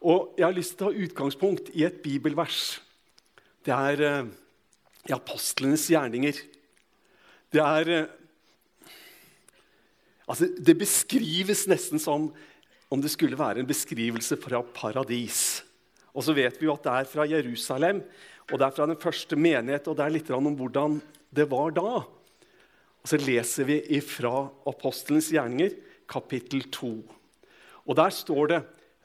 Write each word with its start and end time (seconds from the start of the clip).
Og 0.00 0.32
jeg 0.38 0.46
har 0.46 0.56
lyst 0.56 0.78
til 0.78 0.88
å 0.88 0.92
ta 0.92 1.02
utgangspunkt 1.04 1.72
i 1.76 1.84
et 1.84 1.98
bibelvers. 2.04 2.78
Det 3.64 3.74
er 3.74 4.04
eh, 4.06 4.30
i 5.10 5.12
apostlenes 5.12 5.84
gjerninger. 5.92 6.40
Det 7.52 7.62
er 7.64 7.94
eh, 7.96 8.16
Altså, 10.30 10.46
det 10.46 10.76
beskrives 10.78 11.64
nesten 11.66 11.98
som 11.98 12.28
om 12.86 13.00
det 13.02 13.10
skulle 13.10 13.38
være 13.38 13.64
en 13.64 13.66
beskrivelse 13.66 14.36
fra 14.38 14.60
paradis. 14.62 15.64
Og 16.14 16.22
så 16.22 16.34
vet 16.36 16.54
vi 16.60 16.68
jo 16.68 16.74
at 16.76 16.84
det 16.86 16.92
er 16.92 17.08
fra 17.10 17.26
Jerusalem, 17.26 17.98
og 18.46 18.54
det 18.54 18.66
er 18.66 18.76
fra 18.76 18.86
den 18.86 19.00
første 19.02 19.34
menighet, 19.34 19.88
og 19.90 19.98
det 19.98 20.04
er 20.04 20.14
litt 20.14 20.30
om 20.30 20.52
hvordan 20.54 21.00
det 21.34 21.48
var 21.50 21.74
da. 21.74 22.02
Og 23.00 23.10
så 23.10 23.18
leser 23.18 23.66
vi 23.66 24.00
fra 24.06 24.44
Apostelens 24.70 25.32
gjerninger, 25.34 25.74
kapittel 26.10 26.62
2. 26.78 26.92
Og 27.90 27.98
der 27.98 28.14
står 28.14 28.52
det 28.52 28.60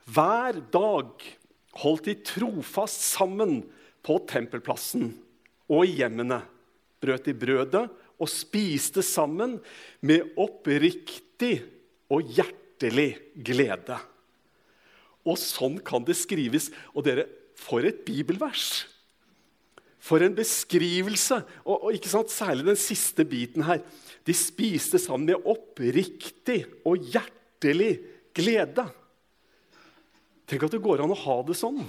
hver 0.05 0.59
dag 0.73 1.23
holdt 1.81 2.07
de 2.07 2.15
trofast 2.25 3.01
sammen 3.15 3.63
på 4.05 4.19
tempelplassen 4.29 5.09
og 5.71 5.87
i 5.87 5.97
hjemmene. 5.99 6.41
Brøt 7.01 7.27
de 7.27 7.35
brødet 7.37 7.85
og 8.15 8.31
spiste 8.31 9.03
sammen 9.03 9.57
med 10.05 10.35
oppriktig 10.39 11.57
og 12.13 12.35
hjertelig 12.37 13.09
glede. 13.35 13.97
Og 15.25 15.39
sånn 15.41 15.79
kan 15.83 16.05
det 16.05 16.15
skrives. 16.17 16.69
Og 16.93 17.05
dere, 17.07 17.25
for 17.57 17.85
et 17.87 18.03
bibelvers! 18.05 18.85
For 20.05 20.21
en 20.21 20.35
beskrivelse! 20.37 21.39
Og, 21.65 21.87
og 21.87 21.95
ikke 21.97 22.11
sant, 22.11 22.33
Særlig 22.33 22.67
den 22.67 22.77
siste 22.79 23.25
biten 23.27 23.65
her. 23.65 23.81
De 24.25 24.35
spiste 24.37 25.01
sammen 25.01 25.31
med 25.31 25.49
oppriktig 25.49 26.61
og 26.85 27.01
hjertelig 27.09 27.97
glede. 28.37 28.85
Tenk 30.45 30.65
at 30.67 30.75
det 30.75 30.83
går 30.83 31.01
an 31.03 31.13
å 31.13 31.21
ha 31.25 31.39
det 31.47 31.57
sånn. 31.57 31.81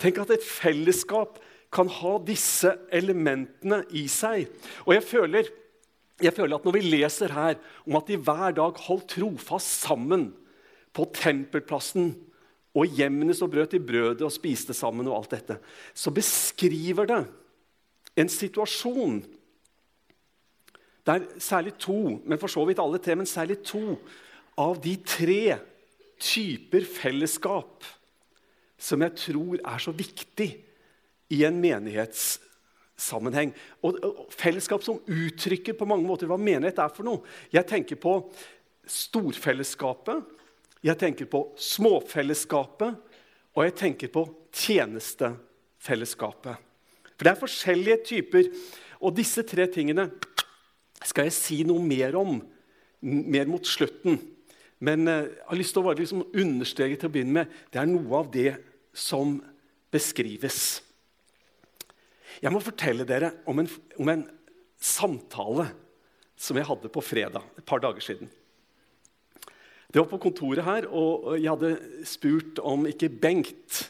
Tenk 0.00 0.20
at 0.22 0.32
et 0.34 0.46
fellesskap 0.46 1.40
kan 1.74 1.90
ha 1.90 2.14
disse 2.22 2.70
elementene 2.94 3.82
i 3.98 4.06
seg. 4.10 4.46
Og 4.86 4.94
jeg 4.94 5.06
føler, 5.06 5.50
jeg 6.22 6.34
føler, 6.36 6.56
at 6.56 6.66
når 6.66 6.76
vi 6.76 6.84
leser 6.92 7.34
her 7.34 7.58
om 7.82 7.98
at 7.98 8.10
de 8.10 8.20
hver 8.20 8.54
dag 8.54 8.78
holdt 8.86 9.16
trofast 9.16 9.82
sammen 9.86 10.28
på 10.94 11.08
tempelplassen 11.16 12.12
og 12.74 12.90
hjemmene 12.90 13.34
så 13.34 13.46
brøt 13.50 13.74
de 13.74 13.82
brødet 13.82 14.22
og 14.26 14.34
spiste 14.34 14.74
sammen, 14.74 15.06
og 15.06 15.20
alt 15.20 15.34
dette, 15.36 15.58
så 15.94 16.10
beskriver 16.14 17.06
det 17.10 17.22
en 18.18 18.30
situasjon 18.30 19.20
der 21.04 21.26
særlig 21.42 21.74
to, 21.78 22.18
men 22.24 22.40
for 22.40 22.48
så 22.50 22.64
vidt 22.64 22.80
alle 22.80 22.98
tre, 23.02 23.14
men 23.18 23.28
særlig 23.28 23.58
to 23.66 23.98
av 24.58 24.78
de 24.82 24.94
tre 25.04 25.58
typer 26.24 26.86
fellesskap 26.88 27.84
som 28.80 29.02
jeg 29.04 29.12
tror 29.20 29.60
er 29.60 29.78
så 29.80 29.92
viktig 29.96 30.48
i 31.32 31.44
en 31.46 31.60
menighetssammenheng. 31.62 33.54
Og, 33.86 33.92
fellesskap 34.34 34.82
som 34.84 35.00
uttrykker 35.04 35.74
på 35.78 35.86
mange 35.88 36.06
måter 36.08 36.26
hva 36.30 36.38
menighet 36.40 36.78
er 36.82 36.90
for 36.94 37.04
noe. 37.06 37.22
Jeg 37.54 37.64
tenker 37.70 37.96
på 38.00 38.12
storfellesskapet, 38.84 40.18
jeg 40.84 40.96
tenker 41.00 41.26
på 41.32 41.40
småfellesskapet, 41.56 42.92
og 43.54 43.64
jeg 43.64 43.74
tenker 43.78 44.08
på 44.12 44.22
tjenestefellesskapet. 44.52 46.54
For 47.14 47.24
det 47.24 47.32
er 47.32 47.40
forskjellige 47.40 47.98
typer, 48.10 48.44
og 49.00 49.16
disse 49.16 49.42
tre 49.46 49.66
tingene 49.72 50.10
skal 51.04 51.24
jeg 51.28 51.36
si 51.36 51.64
noe 51.66 51.82
mer 51.84 52.16
om 52.18 52.42
mer 53.04 53.46
mot 53.50 53.66
slutten. 53.68 54.18
Men 54.84 55.08
eh, 55.08 55.26
jeg 55.30 55.48
har 55.48 55.60
lyst 55.60 55.76
til 55.76 55.84
å 55.84 55.96
liksom 55.96 56.24
understreke 56.30 56.98
til 57.00 57.10
å 57.10 57.14
begynne 57.14 57.40
med 57.40 57.58
det 57.72 57.80
er 57.80 57.90
noe 57.90 58.20
av 58.20 58.30
det 58.34 58.50
som 58.94 59.38
beskrives. 59.94 60.82
Jeg 62.42 62.52
må 62.52 62.60
fortelle 62.62 63.06
dere 63.08 63.32
om 63.48 63.62
en, 63.62 63.70
om 64.00 64.10
en 64.10 64.24
samtale 64.80 65.68
som 66.36 66.58
jeg 66.58 66.66
hadde 66.68 66.90
på 66.92 67.02
fredag 67.04 67.44
et 67.56 67.66
par 67.66 67.80
dager 67.82 68.02
siden. 68.04 68.30
Det 69.94 70.02
var 70.02 70.10
på 70.10 70.18
kontoret 70.24 70.66
her, 70.66 70.88
og 70.90 71.36
jeg 71.38 71.46
hadde 71.52 72.06
spurt 72.08 72.58
om 72.66 72.88
ikke 72.90 73.12
Bengt 73.12 73.84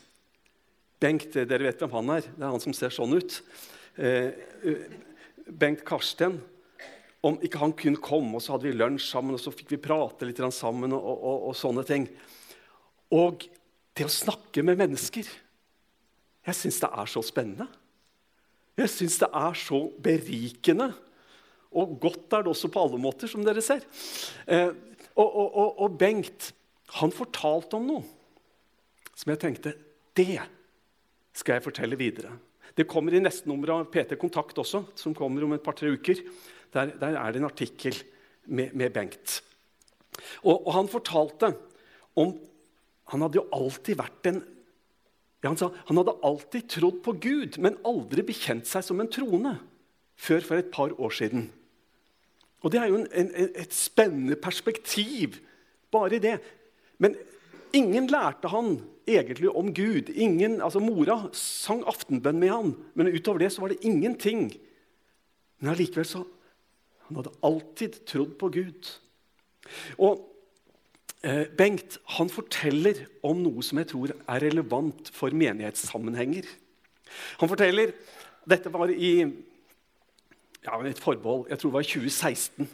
Bengt, 1.05 1.35
Dere 1.35 1.67
vet 1.67 1.83
hvem 1.83 1.95
han 1.99 2.11
er? 2.15 2.27
Det 2.33 2.41
er 2.41 2.53
han 2.55 2.63
som 2.63 2.75
ser 2.77 2.93
sånn 2.95 3.13
ut. 3.19 3.35
Eh, 4.01 4.31
Bengt 5.45 5.83
Karsten. 5.85 6.39
Om 7.25 7.39
ikke 7.45 7.61
han 7.63 7.73
kunne 7.79 8.03
komme, 8.05 8.37
og 8.37 8.45
så 8.45 8.55
hadde 8.55 8.69
vi 8.69 8.77
lunsj 8.77 9.07
sammen 9.09 9.37
og 9.37 9.41
så 9.41 9.53
fikk 9.55 9.75
vi 9.75 9.81
prate 9.81 10.29
litt 10.29 10.43
sammen. 10.53 10.93
og, 10.93 11.13
og, 11.15 11.49
og 11.51 11.57
sånne 11.57 11.85
ting. 11.89 12.09
Og 13.15 13.47
det 13.95 14.07
å 14.09 14.13
snakke 14.13 14.65
med 14.67 14.81
mennesker 14.81 15.29
Jeg 16.45 16.57
syns 16.59 16.81
det 16.83 16.91
er 16.93 17.09
så 17.09 17.23
spennende. 17.25 17.67
Jeg 18.77 18.91
syns 18.93 19.17
det 19.23 19.31
er 19.33 19.55
så 19.57 19.79
berikende. 20.03 20.91
Og 21.75 21.95
godt 22.03 22.35
er 22.37 22.45
det 22.45 22.53
også 22.53 22.69
på 22.71 22.83
alle 22.85 22.99
måter, 23.01 23.31
som 23.31 23.43
dere 23.47 23.63
ser. 23.65 23.87
Eh, 24.47 24.71
og, 25.17 25.81
og, 25.81 25.95
Bengt 25.99 26.53
han 26.99 27.15
fortalte 27.15 27.79
om 27.79 27.87
noe 27.89 29.15
som 29.15 29.31
jeg 29.31 29.41
tenkte 29.41 29.73
det 30.19 30.43
skal 31.35 31.57
jeg 31.57 31.65
fortelle 31.65 31.99
videre. 31.99 32.35
Det 32.75 32.87
kommer 32.91 33.15
i 33.15 33.23
neste 33.23 33.49
nummer 33.51 33.73
av 33.77 33.89
PT 33.91 34.19
Kontakt 34.19 34.59
også, 34.59 34.83
som 34.99 35.15
kommer 35.15 35.47
om 35.47 35.55
et 35.55 35.63
par-tre 35.63 35.93
uker. 35.95 36.21
Der, 36.75 36.91
der, 36.99 37.19
er 37.19 37.33
det 37.33 37.41
en 37.41 37.49
artikkel 37.49 37.97
med, 38.47 38.75
med 38.75 38.91
Bengt. 38.95 39.39
Og, 40.43 40.73
han 40.75 40.91
fortalte 40.91 41.55
om 42.17 42.37
Han 43.13 43.21
hadde 43.21 43.37
jo 43.37 43.49
alltid 43.53 43.99
vært 43.99 44.27
en 44.31 44.39
ja, 45.45 45.51
han 45.51 45.59
sa 45.61 45.67
han 45.91 45.99
hadde 46.01 46.15
alltid 46.25 46.71
trodd 46.73 47.03
på 47.05 47.13
Gud, 47.21 47.59
men 47.61 47.77
aldri 47.85 48.23
bekjent 48.25 48.65
seg 48.65 48.81
som 48.87 49.03
en 49.03 49.11
troende 49.13 49.59
før 50.17 50.41
for 50.41 50.57
et 50.57 50.71
par 50.73 50.95
år 50.97 51.13
siden. 51.13 51.51
Og 52.65 52.73
Det 52.73 52.81
er 52.81 52.89
jo 52.89 53.03
en, 53.03 53.09
en, 53.13 53.51
et 53.53 53.77
spennende 53.77 54.39
perspektiv, 54.41 55.37
bare 55.93 56.17
det. 56.19 56.39
Men 56.97 57.13
ingen 57.77 58.09
lærte 58.09 58.49
han 58.49 58.79
egentlig 59.05 59.51
om 59.53 59.69
Gud. 59.75 60.09
Ingen, 60.09 60.63
altså 60.63 60.81
Mora 60.81 61.27
sang 61.37 61.85
aftenbønn 61.85 62.41
med 62.41 62.49
han, 62.49 62.73
men 62.95 63.13
utover 63.13 63.45
det 63.45 63.53
så 63.53 63.67
var 63.67 63.75
det 63.75 63.85
ingenting. 63.85 64.49
Men 65.61 65.75
allikevel 65.75 66.09
så 66.09 66.25
Han 67.09 67.19
hadde 67.21 67.35
alltid 67.45 68.01
trodd 68.09 68.39
på 68.41 68.51
Gud. 68.55 68.93
Og 69.99 70.23
Eh, 71.25 71.47
Bengt 71.57 71.97
han 72.19 72.29
forteller 72.29 73.07
om 73.25 73.39
noe 73.41 73.65
som 73.65 73.81
jeg 73.81 73.89
tror 73.95 74.13
er 74.13 74.43
relevant 74.45 75.09
for 75.15 75.33
menighetssammenhenger. 75.33 76.45
Han 77.41 77.51
forteller 77.51 77.95
Dette 78.45 78.69
var 78.69 78.91
i 78.93 79.15
ja, 79.25 80.75
et 80.85 81.01
forbehold, 81.01 81.47
jeg 81.49 81.61
tror 81.61 81.71
det 81.71 81.77
var 81.79 81.85
i 81.87 81.89
2016. 81.89 82.67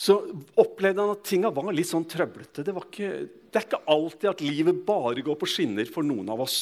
Så 0.00 0.16
opplevde 0.56 1.04
han 1.04 1.12
at 1.12 1.26
tinga 1.28 1.50
var 1.52 1.68
litt 1.76 1.90
sånn 1.90 2.06
trøblete. 2.08 2.64
Det, 2.64 2.72
ikke, 2.72 3.10
det 3.52 3.60
er 3.60 3.66
ikke 3.66 3.82
alltid 3.92 4.30
at 4.30 4.40
livet 4.40 4.80
bare 4.88 5.24
går 5.26 5.36
på 5.42 5.50
skinner 5.52 5.84
for 5.92 6.08
noen 6.08 6.32
av 6.32 6.40
oss. 6.46 6.56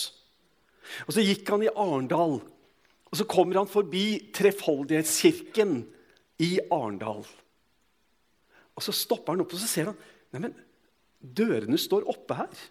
Og 1.07 1.15
Så 1.15 1.23
gikk 1.23 1.55
han 1.55 1.63
i 1.63 1.71
Arendal, 1.71 2.41
og 2.43 3.15
så 3.15 3.29
kommer 3.31 3.61
han 3.63 3.71
forbi 3.71 4.33
Trefoldighetskirken 4.35 5.85
i 6.43 6.57
Arendal. 6.73 7.25
Og 8.73 8.85
Så 8.85 8.95
stopper 8.97 9.35
han 9.35 9.45
opp 9.45 9.53
og 9.55 9.61
så 9.63 9.71
ser 9.71 9.91
han 9.93 9.99
neimen, 10.33 10.55
dørene 11.23 11.79
står 11.79 12.07
oppe 12.11 12.37
her. 12.39 12.63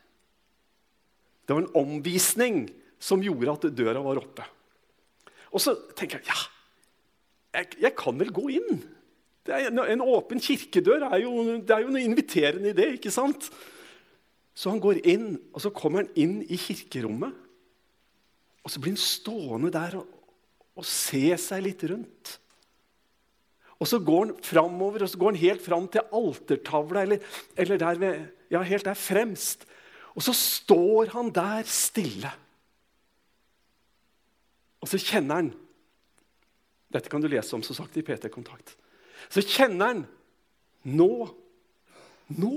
Det 1.45 1.55
var 1.55 1.63
en 1.63 1.77
omvisning 1.77 2.63
som 3.01 3.23
gjorde 3.23 3.53
at 3.53 3.69
døra 3.75 4.01
var 4.03 4.19
oppe. 4.21 4.45
Og 5.51 5.61
så 5.63 5.75
tenker 5.97 6.19
jeg 6.19 6.31
ja, 6.31 6.39
jeg, 7.59 7.77
jeg 7.87 7.95
kan 7.99 8.17
vel 8.19 8.31
gå 8.33 8.47
inn. 8.57 8.81
En, 9.51 9.79
en, 9.81 10.03
åpen 10.05 10.41
kirkedør 10.41 11.07
er 11.09 11.23
jo, 11.23 11.31
det 11.65 11.73
er 11.75 11.85
jo 11.85 11.93
noe 11.93 12.03
inviterende 12.05 12.71
i 12.71 12.77
det. 12.77 12.87
ikke 12.97 13.13
sant? 13.13 13.49
Så 14.53 14.71
han 14.71 14.81
går 14.83 15.01
inn, 15.07 15.33
og 15.51 15.63
så 15.63 15.71
kommer 15.73 16.03
han 16.03 16.11
inn 16.19 16.39
i 16.45 16.59
kirkerommet. 16.61 17.33
Og 18.61 18.71
så 18.71 18.81
blir 18.81 18.93
han 18.93 19.01
stående 19.01 19.71
der 19.73 19.97
og, 19.99 20.09
og 20.77 20.87
se 20.87 21.25
seg 21.41 21.65
litt 21.65 21.83
rundt. 21.89 22.35
Og 23.81 23.89
så 23.89 23.97
går 24.05 24.27
han 24.27 24.35
framover, 24.45 25.01
og 25.01 25.09
så 25.09 25.17
går 25.17 25.33
han 25.33 25.41
helt 25.41 25.63
fram 25.65 25.87
til 25.89 26.05
altertavla, 26.13 27.01
eller, 27.01 27.23
eller 27.57 27.81
der 27.81 28.01
ved, 28.01 28.19
ja, 28.53 28.61
helt 28.61 28.85
der 28.85 28.97
fremst. 28.97 29.65
Og 30.13 30.21
så 30.21 30.35
står 30.37 31.09
han 31.15 31.31
der 31.33 31.65
stille. 31.65 32.29
Og 34.81 34.89
så 34.89 35.01
kjenner 35.01 35.41
han 35.41 35.51
Dette 36.91 37.07
kan 37.07 37.23
du 37.23 37.29
lese 37.31 37.55
om 37.55 37.61
som 37.63 37.77
sagt 37.77 37.95
i 37.95 38.03
PT-kontakt. 38.03 38.73
Så 39.31 39.43
kjenner 39.45 39.93
han 39.93 40.01
Nå 40.83 41.29
Nå 42.35 42.55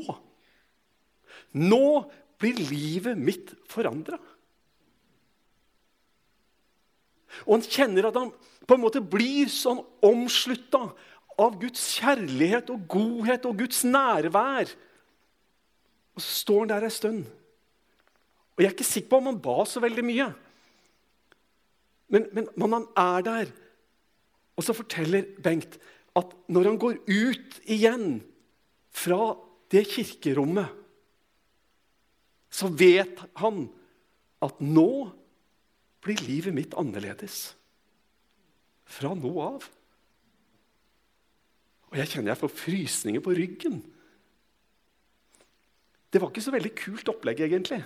Nå 1.54 1.84
blir 2.42 2.58
livet 2.66 3.20
mitt 3.20 3.52
forandra. 3.70 4.18
Og 7.44 7.52
han 7.56 7.66
kjenner 7.66 8.08
at 8.08 8.18
han 8.18 8.32
på 8.66 8.76
en 8.76 8.82
måte 8.82 9.02
blir 9.02 9.50
sånn 9.52 9.82
omslutta 10.04 10.88
av 11.40 11.56
Guds 11.60 11.82
kjærlighet 11.98 12.70
og 12.72 12.84
godhet 12.90 13.46
og 13.48 13.58
Guds 13.62 13.82
nærvær. 13.86 14.70
Og 16.14 16.22
så 16.22 16.30
står 16.44 16.62
han 16.64 16.72
der 16.74 16.86
ei 16.86 16.94
stund, 16.94 17.24
Og 18.54 18.62
jeg 18.62 18.68
er 18.68 18.74
ikke 18.76 18.86
sikker 18.86 19.10
på 19.10 19.18
om 19.18 19.26
han 19.32 19.40
ba 19.42 19.64
så 19.66 19.80
veldig 19.82 20.04
mye. 20.06 20.28
Men, 22.14 22.28
men, 22.30 22.46
men 22.54 22.76
han 22.76 22.86
er 22.94 23.24
der. 23.26 23.50
Og 24.54 24.62
så 24.62 24.76
forteller 24.76 25.26
Bengt 25.42 25.80
at 26.14 26.30
når 26.46 26.68
han 26.70 26.78
går 26.78 27.00
ut 27.10 27.56
igjen 27.66 28.20
fra 28.94 29.34
det 29.74 29.82
kirkerommet, 29.90 30.70
så 32.54 32.70
vet 32.70 33.18
han 33.42 33.64
at 34.44 34.60
nå 34.62 35.10
blir 36.04 36.22
livet 36.28 36.54
mitt 36.54 36.76
annerledes. 36.78 37.56
Fra 38.86 39.10
nå 39.18 39.32
av. 39.42 39.66
Og 41.94 42.00
jeg 42.02 42.10
kjenner 42.10 42.32
jeg 42.32 42.42
får 42.42 42.50
frysninger 42.58 43.22
på 43.22 43.32
ryggen. 43.38 43.76
Det 46.10 46.18
var 46.18 46.32
ikke 46.32 46.42
så 46.42 46.54
veldig 46.54 46.72
kult 46.78 47.10
opplegg, 47.12 47.44
egentlig. 47.46 47.78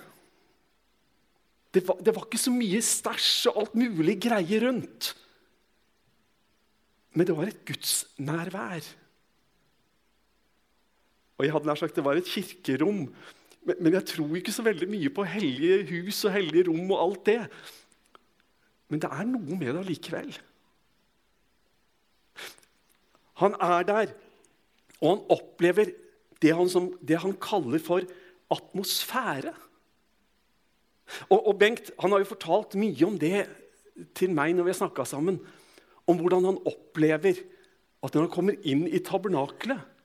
Det 1.69 1.83
var, 1.85 1.99
det 2.01 2.15
var 2.15 2.25
ikke 2.25 2.41
så 2.41 2.53
mye 2.53 2.81
stæsj 2.81 3.51
og 3.51 3.59
alt 3.61 3.75
mulig 3.77 4.15
greier 4.25 4.65
rundt. 4.65 5.11
Men 7.13 7.29
det 7.29 7.37
var 7.37 7.51
et 7.51 7.61
gudsnærvær. 7.69 8.89
Og 11.37 11.45
jeg 11.45 11.53
hadde 11.53 11.69
nær 11.69 11.79
sagt 11.79 12.01
det 12.01 12.05
var 12.05 12.17
et 12.17 12.33
kirkerom. 12.33 13.05
Men, 13.61 13.75
men 13.77 13.93
jeg 13.93 14.07
tror 14.09 14.41
ikke 14.41 14.57
så 14.57 14.65
veldig 14.65 14.89
mye 14.89 15.13
på 15.13 15.29
hellige 15.29 15.83
hus 15.93 16.25
og 16.25 16.33
hellige 16.33 16.65
rom 16.71 16.89
og 16.89 17.01
alt 17.05 17.25
det. 17.29 17.41
Men 18.89 19.05
det 19.05 19.13
er 19.13 19.29
noe 19.29 19.57
med 19.57 19.69
det 19.69 19.83
allikevel. 19.83 20.33
Han 23.39 23.55
er 23.55 23.87
der, 23.87 24.13
og 24.99 25.09
han 25.13 25.23
opplever 25.31 25.93
det 26.43 26.55
han, 26.55 26.69
som, 26.71 26.89
det 26.99 27.19
han 27.23 27.35
kaller 27.41 27.81
for 27.83 28.03
atmosfære. 28.51 29.53
Og, 31.29 31.39
og, 31.39 31.53
Bengt 31.59 31.91
han 31.99 32.13
har 32.13 32.21
jo 32.21 32.31
fortalt 32.31 32.77
mye 32.79 33.07
om 33.07 33.17
det 33.19 33.47
til 34.17 34.33
meg 34.35 34.53
når 34.55 34.67
vi 34.67 34.73
har 34.73 34.81
snakka 34.81 35.05
sammen. 35.09 35.39
Om 36.09 36.19
hvordan 36.21 36.51
han 36.51 36.59
opplever 36.69 37.41
at 37.99 38.13
når 38.15 38.27
han 38.27 38.33
kommer 38.33 38.59
inn 38.67 38.85
i 38.87 39.01
tabernakelet 39.03 39.95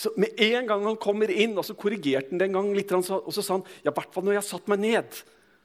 så 0.00 0.12
Med 0.16 0.38
en 0.40 0.64
gang 0.64 0.84
han 0.86 0.96
kommer 0.96 1.28
inn, 1.28 1.58
og 1.60 1.64
så 1.66 1.74
korrigerte 1.76 2.30
han 2.32 2.40
det 2.40 2.46
en 2.48 2.54
gang 2.56 2.70
litt, 2.72 2.92
og 2.96 3.04
så 3.04 3.42
sa 3.44 3.58
han 3.58 3.66
ja, 3.84 3.92
hvert 3.92 4.14
fall 4.14 4.24
når 4.24 4.38
jeg 4.38 4.40
har 4.40 4.46
satt 4.46 4.70
meg 4.72 4.80
ned. 4.80 5.18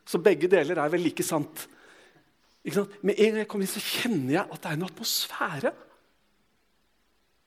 Så 0.04 0.20
begge 0.20 0.50
deler 0.52 0.82
er 0.82 0.92
vel 0.92 1.06
like 1.06 1.24
sant. 1.24 1.62
Med 2.66 3.14
en 3.14 3.36
gang 3.36 3.44
jeg 3.44 3.50
kommer 3.50 3.68
inn, 3.68 3.74
så 3.76 3.84
kjenner 3.84 4.32
jeg 4.40 4.46
at 4.46 4.62
det 4.62 4.72
er 4.72 4.80
en 4.80 4.88
atmosfære. 4.88 5.72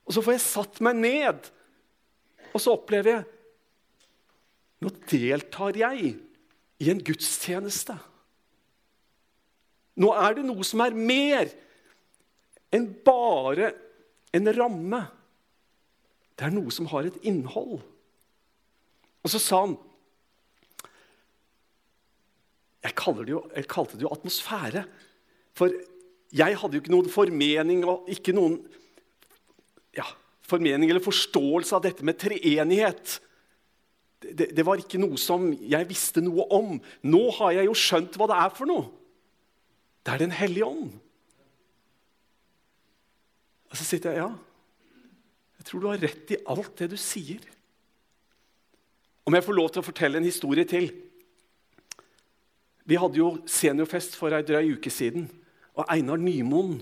Og 0.07 0.15
så 0.15 0.23
får 0.25 0.37
jeg 0.37 0.45
satt 0.45 0.79
meg 0.87 1.01
ned, 1.03 1.49
og 2.55 2.63
så 2.63 2.77
opplever 2.79 3.15
jeg 3.17 3.27
Nå 4.79 4.93
deltar 5.11 5.75
jeg 5.75 6.13
i 6.79 6.91
en 6.93 7.01
gudstjeneste. 7.03 7.97
Nå 9.99 10.13
er 10.15 10.37
det 10.37 10.45
noe 10.47 10.63
som 10.63 10.85
er 10.85 10.95
mer 10.95 11.51
enn 12.71 12.87
bare 13.03 13.73
en 14.39 14.47
ramme. 14.55 15.01
Det 16.39 16.47
er 16.47 16.55
noe 16.55 16.71
som 16.71 16.87
har 16.93 17.09
et 17.09 17.19
innhold. 17.27 17.81
Og 19.27 19.35
så 19.35 19.43
sa 19.43 19.65
han 19.67 19.79
Jeg, 22.79 22.95
det 22.95 23.33
jo, 23.33 23.41
jeg 23.51 23.67
kalte 23.67 23.99
det 23.99 24.05
jo 24.07 24.15
atmosfære. 24.15 24.85
For 25.59 25.75
jeg 26.35 26.59
hadde 26.61 26.77
jo 26.77 26.83
ikke 26.83 26.95
noen 26.95 27.11
formening 27.11 27.85
og 27.89 28.09
ikke 28.13 28.35
noen 28.37 28.59
ja, 29.97 30.07
formening 30.47 30.91
eller 30.91 31.05
forståelse 31.05 31.77
av 31.77 31.85
dette 31.85 32.07
med 32.07 32.19
treenighet. 32.21 33.19
Det, 34.23 34.51
det, 34.51 34.65
var 34.67 34.81
ikke 34.81 35.01
noe 35.01 35.19
som 35.21 35.51
jeg 35.57 35.89
visste 35.89 36.23
noe 36.25 36.47
om. 36.55 36.79
Nå 37.07 37.23
har 37.39 37.59
jeg 37.59 37.69
jo 37.71 37.77
skjønt 37.79 38.19
hva 38.19 38.29
det 38.31 38.41
er 38.45 38.55
for 38.57 38.71
noe. 38.71 38.89
Det 40.03 40.15
er 40.15 40.25
Den 40.25 40.35
hellige 40.35 40.69
ånd. 40.69 40.93
Og 43.69 43.77
så 43.77 43.85
sitter 43.85 44.15
jeg 44.15 44.25
ja, 44.25 44.31
jeg 45.59 45.67
tror 45.69 45.83
du 45.83 45.89
har 45.91 46.01
rett 46.01 46.31
i 46.33 46.41
alt 46.49 46.79
det 46.81 46.93
du 46.95 46.97
sier. 47.01 47.43
Om 49.29 49.37
jeg 49.37 49.45
får 49.45 49.59
lov 49.59 49.69
til 49.73 49.83
å 49.83 49.85
fortelle 49.85 50.21
en 50.21 50.29
historie 50.29 50.65
til 50.69 50.89
Vi 52.89 52.97
hadde 52.97 53.21
jo 53.21 53.35
seniorfest 53.45 54.15
for 54.17 54.33
ei 54.33 54.41
drøy 54.49 54.79
uke 54.79 54.89
siden. 54.89 55.27
Og 55.79 55.87
Einar 55.87 56.19
Nymoen 56.19 56.81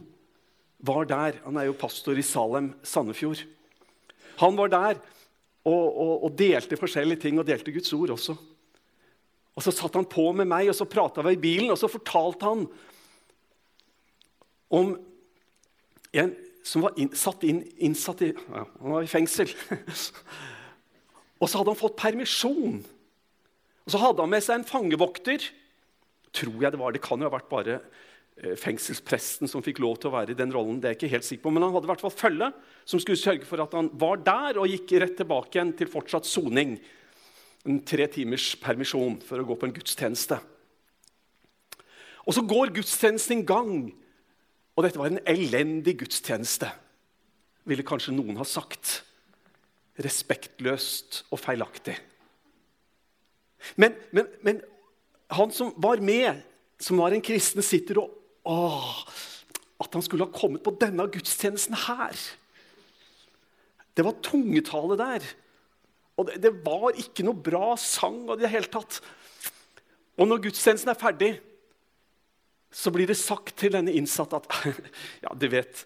var 0.86 1.08
der. 1.08 1.40
Han 1.44 1.58
er 1.60 1.68
jo 1.68 1.76
pastor 1.76 2.16
i 2.16 2.24
Salem, 2.24 2.72
Sandefjord. 2.82 3.44
Han 4.40 4.56
var 4.56 4.72
der 4.72 5.00
og, 5.66 5.86
og, 5.98 6.24
og 6.24 6.36
delte 6.38 6.78
forskjellige 6.78 7.24
ting, 7.26 7.40
og 7.40 7.46
delte 7.48 7.74
Guds 7.74 7.92
ord 7.96 8.14
også. 8.14 8.36
Og 9.56 9.64
Så 9.64 9.72
satt 9.72 9.96
han 9.96 10.08
på 10.08 10.28
med 10.36 10.48
meg, 10.48 10.68
og 10.68 10.76
så 10.76 10.86
prata 10.88 11.24
vi 11.24 11.34
i 11.34 11.40
bilen, 11.40 11.70
og 11.72 11.78
så 11.80 11.88
fortalte 11.90 12.44
han 12.44 12.66
om 14.76 14.96
en 16.16 16.34
som 16.66 16.82
var 16.82 16.96
inn, 16.98 17.12
satt 17.14 17.44
inn, 17.46 17.60
innsatt 17.78 18.24
i 18.26 18.32
ja, 18.34 18.64
Han 18.80 18.94
var 18.96 19.04
i 19.06 19.10
fengsel. 19.10 19.52
og 21.40 21.48
så 21.48 21.60
hadde 21.60 21.70
han 21.70 21.78
fått 21.78 21.98
permisjon. 22.00 22.80
Og 23.86 23.94
så 23.94 24.00
hadde 24.02 24.24
han 24.24 24.32
med 24.32 24.42
seg 24.42 24.58
en 24.58 24.66
fangevokter. 24.66 25.46
Tror 26.34 26.58
jeg 26.58 26.74
Det 26.74 26.80
var, 26.80 26.96
det 26.96 27.04
kan 27.04 27.22
jo 27.22 27.30
ha 27.30 27.36
vært 27.36 27.52
bare 27.52 27.78
fengselspresten 28.36 29.48
som 29.48 29.62
fikk 29.64 29.78
lov 29.80 29.96
til 29.96 30.10
å 30.10 30.16
være 30.18 30.34
i 30.34 30.36
den 30.36 30.52
rollen. 30.52 30.76
det 30.80 30.90
er 30.90 30.94
jeg 30.94 31.00
ikke 31.00 31.14
helt 31.14 31.24
sikker 31.24 31.42
på, 31.46 31.52
Men 31.54 31.64
han 31.64 31.72
hadde 31.72 31.88
i 31.88 31.92
hvert 31.92 32.02
fall 32.04 32.12
følge 32.12 32.50
som 32.84 33.00
skulle 33.00 33.20
sørge 33.20 33.48
for 33.48 33.62
at 33.64 33.72
han 33.72 33.88
var 33.96 34.20
der 34.20 34.60
og 34.60 34.68
gikk 34.68 34.92
rett 35.00 35.16
tilbake 35.16 35.56
igjen 35.56 35.72
til 35.78 35.88
fortsatt 35.88 36.28
soning. 36.28 36.76
En 37.64 37.80
tre 37.80 38.06
timers 38.12 38.52
permisjon 38.60 39.16
for 39.24 39.40
å 39.40 39.46
gå 39.48 39.56
på 39.56 39.66
en 39.66 39.72
gudstjeneste. 39.78 40.36
Og 42.26 42.36
så 42.36 42.42
går 42.44 42.74
gudstjenesten 42.76 43.40
i 43.40 43.46
gang. 43.48 43.72
Og 44.76 44.84
dette 44.84 45.00
var 45.00 45.08
en 45.08 45.22
elendig 45.24 45.96
gudstjeneste, 46.02 46.68
ville 47.64 47.86
kanskje 47.86 48.12
noen 48.12 48.36
ha 48.36 48.44
sagt. 48.44 49.00
Respektløst 49.96 51.22
og 51.32 51.40
feilaktig. 51.40 51.96
Men, 53.80 53.96
men, 54.12 54.28
men 54.44 54.60
han 55.32 55.50
som 55.56 55.72
var 55.80 56.04
med, 56.04 56.44
som 56.76 57.00
var 57.00 57.16
en 57.16 57.24
kristen, 57.24 57.64
sitter 57.64 58.02
og 58.04 58.12
Åh, 58.46 58.90
at 59.82 59.96
han 59.96 60.04
skulle 60.04 60.28
ha 60.28 60.32
kommet 60.32 60.62
på 60.64 60.74
denne 60.80 61.08
gudstjenesten 61.10 61.76
her. 61.86 62.14
Det 63.96 64.04
var 64.06 64.20
tungetale 64.22 64.96
der. 65.00 65.26
Og 66.16 66.28
det, 66.28 66.38
det 66.44 66.52
var 66.64 66.96
ikke 66.96 67.26
noe 67.26 67.36
bra 67.36 67.74
sang. 67.80 68.22
i 68.30 68.38
det 68.40 68.52
hele 68.52 68.70
tatt. 68.72 69.00
Og 70.16 70.28
når 70.28 70.46
gudstjenesten 70.46 70.92
er 70.92 71.00
ferdig, 71.00 71.32
så 72.72 72.92
blir 72.92 73.08
det 73.08 73.18
sagt 73.18 73.56
til 73.58 73.72
denne 73.72 73.94
innsatte 73.96 74.38
at 74.38 74.48
ja, 75.24 75.32
du 75.34 75.46
vet, 75.52 75.84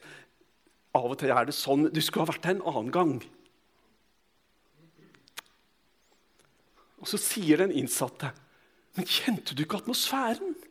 av 0.94 1.11
og 1.12 1.18
til 1.20 1.30
er 1.30 1.46
det 1.46 1.54
sånn 1.54 1.87
Du 1.94 2.00
skulle 2.02 2.25
ha 2.26 2.32
vært 2.32 2.46
der 2.46 2.56
en 2.56 2.66
annen 2.66 2.94
gang. 2.94 3.12
Og 7.00 7.08
så 7.08 7.16
sier 7.16 7.62
den 7.62 7.73
innsatte, 7.73 8.34
'Men 8.94 9.06
kjente 9.06 9.54
du 9.54 9.62
ikke 9.62 9.78
atmosfæren?' 9.80 10.69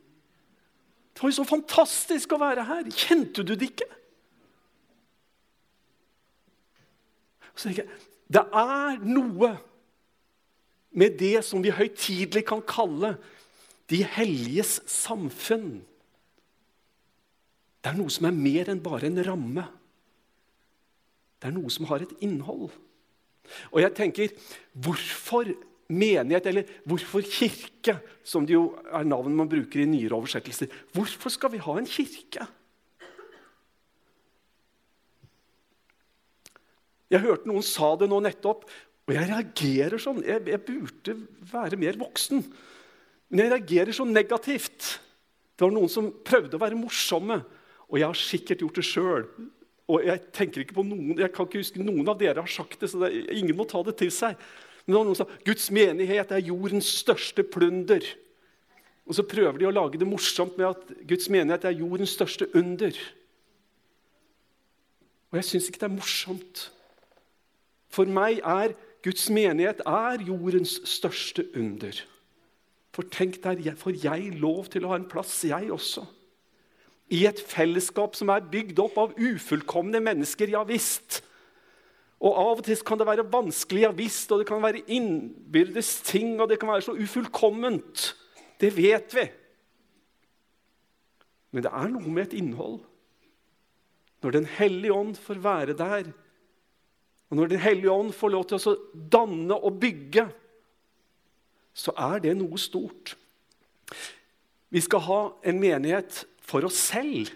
'Det 1.20 1.24
var 1.24 1.30
jo 1.34 1.44
så 1.44 1.44
fantastisk 1.44 2.32
å 2.32 2.38
være 2.40 2.64
her. 2.64 2.86
Kjente 2.96 3.44
du 3.44 3.52
det 3.52 3.74
ikke?' 3.74 3.90
Så 7.56 7.68
tenker 7.68 7.84
jeg, 7.84 7.92
Det 8.32 8.46
er 8.56 9.02
noe 9.04 9.50
med 10.96 11.18
det 11.20 11.44
som 11.44 11.64
vi 11.64 11.74
høytidelig 11.76 12.46
kan 12.48 12.62
kalle 12.62 13.18
de 13.90 14.04
helliges 14.06 14.80
samfunn. 14.86 15.82
Det 17.84 17.92
er 17.92 17.98
noe 17.98 18.14
som 18.14 18.30
er 18.30 18.38
mer 18.38 18.70
enn 18.70 18.84
bare 18.84 19.10
en 19.10 19.20
ramme. 19.26 19.66
Det 21.42 21.50
er 21.50 21.58
noe 21.58 21.74
som 21.74 21.90
har 21.90 22.06
et 22.06 22.16
innhold. 22.22 22.70
Og 23.74 23.82
jeg 23.82 23.96
tenker, 23.98 24.32
hvorfor 24.72 25.52
menighet, 25.90 26.48
eller 26.52 26.70
hvorfor 26.88 27.26
kirke, 27.26 27.98
som 28.24 28.46
det 28.46 28.56
jo 28.56 28.70
er 28.86 29.08
navnet 29.08 29.38
man 29.38 29.50
bruker 29.50 29.82
i 29.82 29.90
nyere 29.90 30.18
oversettelser, 30.18 30.72
hvorfor 30.94 31.34
skal 31.34 31.54
vi 31.56 31.62
ha 31.66 31.76
en 31.80 31.90
kirke? 31.90 32.46
Jeg 37.10 37.26
hørte 37.26 37.50
noen 37.50 37.66
sa 37.66 37.96
det 37.98 38.10
nå 38.10 38.20
nettopp, 38.22 38.68
og 39.10 39.16
jeg 39.16 39.26
reagerer 39.32 40.02
sånn. 40.02 40.22
Jeg, 40.22 40.44
jeg 40.46 40.62
burde 40.62 41.16
være 41.50 41.80
mer 41.82 41.98
voksen. 41.98 42.44
Men 43.30 43.42
jeg 43.42 43.54
reagerer 43.56 43.96
så 43.98 44.06
negativt. 44.06 45.00
Det 45.58 45.66
var 45.66 45.74
noen 45.74 45.90
som 45.90 46.12
prøvde 46.26 46.60
å 46.60 46.62
være 46.62 46.78
morsomme. 46.78 47.40
Og 47.90 47.98
jeg 47.98 48.06
har 48.06 48.20
sikkert 48.22 48.62
gjort 48.62 48.78
det 48.78 48.86
sjøl. 48.86 49.26
Og 49.90 50.06
jeg 50.06 50.22
tenker 50.38 50.62
ikke 50.62 50.78
på 50.78 50.86
noen, 50.86 51.16
jeg 51.18 51.34
kan 51.34 51.50
ikke 51.50 51.64
huske 51.64 51.82
noen 51.82 52.12
av 52.12 52.20
dere 52.20 52.44
har 52.46 52.54
sagt 52.54 52.78
det, 52.84 52.92
så 52.92 53.02
det, 53.02 53.10
ingen 53.34 53.58
må 53.58 53.66
ta 53.66 53.82
det 53.88 53.96
til 53.98 54.12
seg. 54.14 54.38
Noen 54.90 55.14
sa 55.18 55.28
Guds 55.46 55.70
menighet 55.74 56.32
er 56.34 56.48
jordens 56.48 56.90
største 57.02 57.46
plunder. 57.46 58.04
Og 59.10 59.18
så 59.18 59.26
prøver 59.26 59.58
de 59.58 59.70
å 59.70 59.74
lage 59.74 60.02
det 60.02 60.08
morsomt 60.10 60.58
med 60.58 60.70
at 60.70 60.92
Guds 61.10 61.30
menighet 61.34 61.66
er 61.66 61.78
jordens 61.78 62.14
største 62.18 62.50
under. 62.58 62.94
Og 65.30 65.40
jeg 65.40 65.48
syns 65.48 65.70
ikke 65.70 65.82
det 65.84 65.90
er 65.90 65.98
morsomt. 65.98 66.68
For 67.90 68.10
meg 68.10 68.42
er 68.46 68.76
Guds 69.06 69.30
menighet 69.34 69.82
er 69.88 70.22
jordens 70.28 70.78
største 70.90 71.46
under. 71.58 71.96
For 72.94 73.06
tenk 73.14 73.40
der 73.44 73.78
får 73.80 74.02
jeg 74.04 74.34
lov 74.42 74.70
til 74.74 74.86
å 74.86 74.94
ha 74.94 75.00
en 75.00 75.10
plass, 75.10 75.38
jeg 75.48 75.72
også. 75.72 76.04
I 77.10 77.24
et 77.30 77.42
fellesskap 77.42 78.18
som 78.18 78.30
er 78.30 78.46
bygd 78.52 78.82
opp 78.84 78.98
av 79.02 79.16
ufullkomne 79.18 80.02
mennesker, 80.04 80.52
ja 80.54 80.62
visst. 80.68 81.24
Og 82.20 82.36
av 82.36 82.60
og 82.60 82.66
til 82.68 82.80
kan 82.84 83.00
det 83.00 83.08
være 83.08 83.28
vanskelig, 83.32 83.86
ja 83.86 83.92
visst, 83.96 84.32
og 84.32 84.42
det 84.42 84.50
kan 84.50 84.64
være 84.64 84.84
innbyrdes 84.92 85.94
ting, 86.08 86.34
og 86.42 86.50
det 86.52 86.60
kan 86.60 86.72
være 86.74 86.84
så 86.90 86.96
ufullkomment. 87.00 88.10
Det 88.60 88.74
vet 88.76 89.16
vi. 89.16 89.24
Men 91.56 91.66
det 91.66 91.72
er 91.72 91.94
noe 91.94 92.12
med 92.12 92.28
et 92.28 92.36
innhold. 92.42 92.82
Når 94.20 94.36
Den 94.36 94.50
hellige 94.52 94.94
ånd 94.94 95.16
får 95.16 95.40
være 95.40 95.78
der, 95.80 96.12
og 97.30 97.38
når 97.38 97.54
Den 97.54 97.64
hellige 97.64 97.92
ånd 97.92 98.12
får 98.14 98.34
lov 98.34 98.46
til 98.50 98.60
å 98.68 98.76
danne 99.16 99.56
og 99.56 99.80
bygge, 99.80 100.28
så 101.74 101.94
er 101.96 102.20
det 102.26 102.36
noe 102.36 102.60
stort. 102.60 103.16
Vi 104.70 104.82
skal 104.84 105.06
ha 105.08 105.22
en 105.48 105.62
menighet 105.62 106.26
for 106.44 106.68
oss 106.68 106.82
selv, 106.92 107.32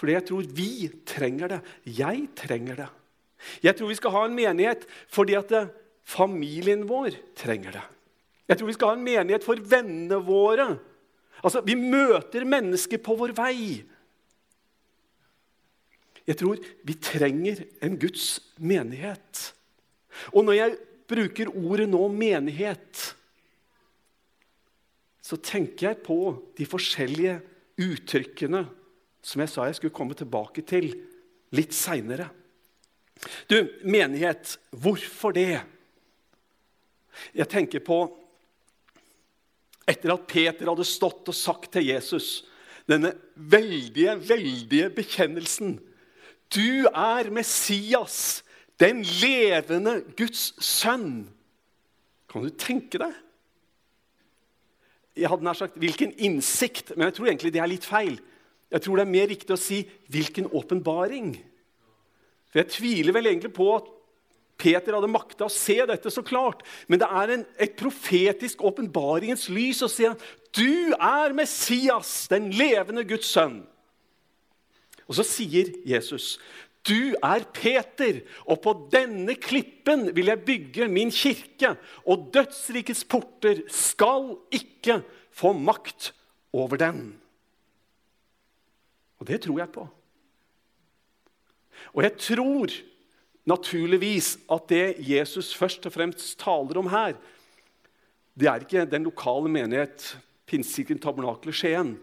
fordi 0.00 0.16
jeg 0.16 0.26
tror 0.30 0.48
vi 0.56 0.72
trenger 1.06 1.52
det. 1.52 1.60
Jeg 1.84 2.24
trenger 2.38 2.80
det. 2.80 2.90
Jeg 3.62 3.76
tror 3.76 3.90
vi 3.90 3.98
skal 3.98 4.14
ha 4.14 4.24
en 4.26 4.36
menighet 4.36 4.86
fordi 5.12 5.36
at 5.38 5.52
familien 6.04 6.84
vår 6.88 7.16
trenger 7.38 7.78
det. 7.78 7.84
Jeg 8.48 8.58
tror 8.58 8.68
vi 8.68 8.76
skal 8.76 8.92
ha 8.92 8.98
en 8.98 9.06
menighet 9.06 9.46
for 9.46 9.56
vennene 9.56 10.18
våre. 10.24 10.68
Altså, 11.42 11.62
Vi 11.64 11.74
møter 11.74 12.44
mennesker 12.44 13.00
på 13.02 13.16
vår 13.18 13.34
vei. 13.36 13.82
Jeg 16.26 16.38
tror 16.38 16.60
vi 16.86 16.94
trenger 17.02 17.64
en 17.82 17.98
Guds 17.98 18.40
menighet. 18.58 19.54
Og 20.32 20.44
når 20.44 20.58
jeg 20.58 20.76
bruker 21.08 21.50
ordet 21.50 21.88
nå 21.88 22.08
'menighet', 22.08 23.16
så 25.22 25.36
tenker 25.36 25.88
jeg 25.88 26.02
på 26.02 26.18
de 26.58 26.66
forskjellige 26.66 27.40
uttrykkene 27.78 28.66
som 29.22 29.40
jeg 29.40 29.48
sa 29.48 29.64
jeg 29.64 29.78
skulle 29.78 29.94
komme 29.94 30.14
tilbake 30.14 30.62
til 30.66 30.90
litt 31.54 31.74
seinere. 31.74 32.28
Du, 33.50 33.56
menighet, 33.84 34.56
hvorfor 34.70 35.34
det? 35.36 35.62
Jeg 37.36 37.48
tenker 37.52 37.82
på 37.84 38.04
etter 39.88 40.14
at 40.14 40.26
Peter 40.30 40.70
hadde 40.70 40.86
stått 40.86 41.28
og 41.30 41.36
sagt 41.36 41.72
til 41.76 41.86
Jesus 41.90 42.42
denne 42.90 43.12
veldige, 43.36 44.16
veldige 44.18 44.88
bekjennelsen 44.94 45.76
Du 46.52 46.88
er 46.88 47.30
Messias, 47.32 48.42
den 48.80 49.00
levende 49.22 50.02
Guds 50.18 50.50
sønn. 50.60 51.30
Kan 52.28 52.44
du 52.44 52.50
tenke 52.58 53.00
deg? 53.00 53.14
Jeg 55.16 55.28
hadde 55.28 55.44
nær 55.44 55.56
sagt 55.56 55.76
'hvilken 55.76 56.12
innsikt', 56.16 56.92
men 56.96 57.04
jeg 57.08 57.14
tror 57.14 57.26
egentlig 57.26 57.52
det 57.52 57.60
er 57.60 57.70
litt 57.72 57.84
feil. 57.84 58.20
Jeg 58.70 58.82
tror 58.82 58.96
det 58.96 59.06
er 59.06 59.16
mer 59.16 59.28
riktig 59.28 59.52
å 59.52 59.60
si 59.60 59.88
'hvilken 60.08 60.50
åpenbaring'. 60.52 61.36
For 62.52 62.60
Jeg 62.60 62.72
tviler 62.74 63.16
vel 63.16 63.30
egentlig 63.30 63.52
på 63.56 63.68
at 63.74 63.88
Peter 64.62 64.94
hadde 64.94 65.10
makta 65.10 65.48
å 65.48 65.52
se 65.52 65.78
dette 65.88 66.10
så 66.12 66.22
klart. 66.24 66.62
Men 66.86 67.00
det 67.02 67.08
er 67.08 67.34
en, 67.34 67.44
et 67.56 67.74
profetisk 67.78 68.62
åpenbaringens 68.68 69.48
lys 69.50 69.82
å 69.82 69.90
se 69.90 70.10
at 70.12 70.26
du 70.54 70.92
er 70.92 71.32
Messias, 71.34 72.26
den 72.30 72.50
levende 72.54 73.06
Guds 73.08 73.32
sønn. 73.32 73.62
Og 75.08 75.16
så 75.18 75.24
sier 75.26 75.72
Jesus, 75.88 76.38
'Du 76.82 77.14
er 77.22 77.44
Peter, 77.54 78.22
og 78.46 78.58
på 78.62 78.72
denne 78.90 79.36
klippen 79.38 80.08
vil 80.16 80.26
jeg 80.26 80.44
bygge 80.46 80.88
min 80.88 81.10
kirke.' 81.10 81.76
'Og 82.06 82.30
dødsrikets 82.34 83.04
porter 83.04 83.62
skal 83.68 84.36
ikke 84.50 85.02
få 85.30 85.52
makt 85.52 86.12
over 86.52 86.76
den.' 86.76 87.20
Og 89.20 89.26
det 89.26 89.42
tror 89.42 89.58
jeg 89.58 89.70
på. 89.70 89.88
Og 91.92 92.04
jeg 92.06 92.16
tror 92.20 92.74
naturligvis 93.48 94.36
at 94.52 94.68
det 94.70 94.84
Jesus 95.02 95.50
først 95.58 95.86
og 95.88 95.94
fremst 95.96 96.38
taler 96.40 96.78
om 96.78 96.90
her, 96.92 97.16
det 98.38 98.48
er 98.48 98.62
ikke 98.64 98.86
den 98.88 99.04
lokale 99.10 99.50
menighet, 99.52 100.14
Pinsekirken 100.46 101.00
Tabernakelet 101.00 101.56
Skien. 101.56 101.96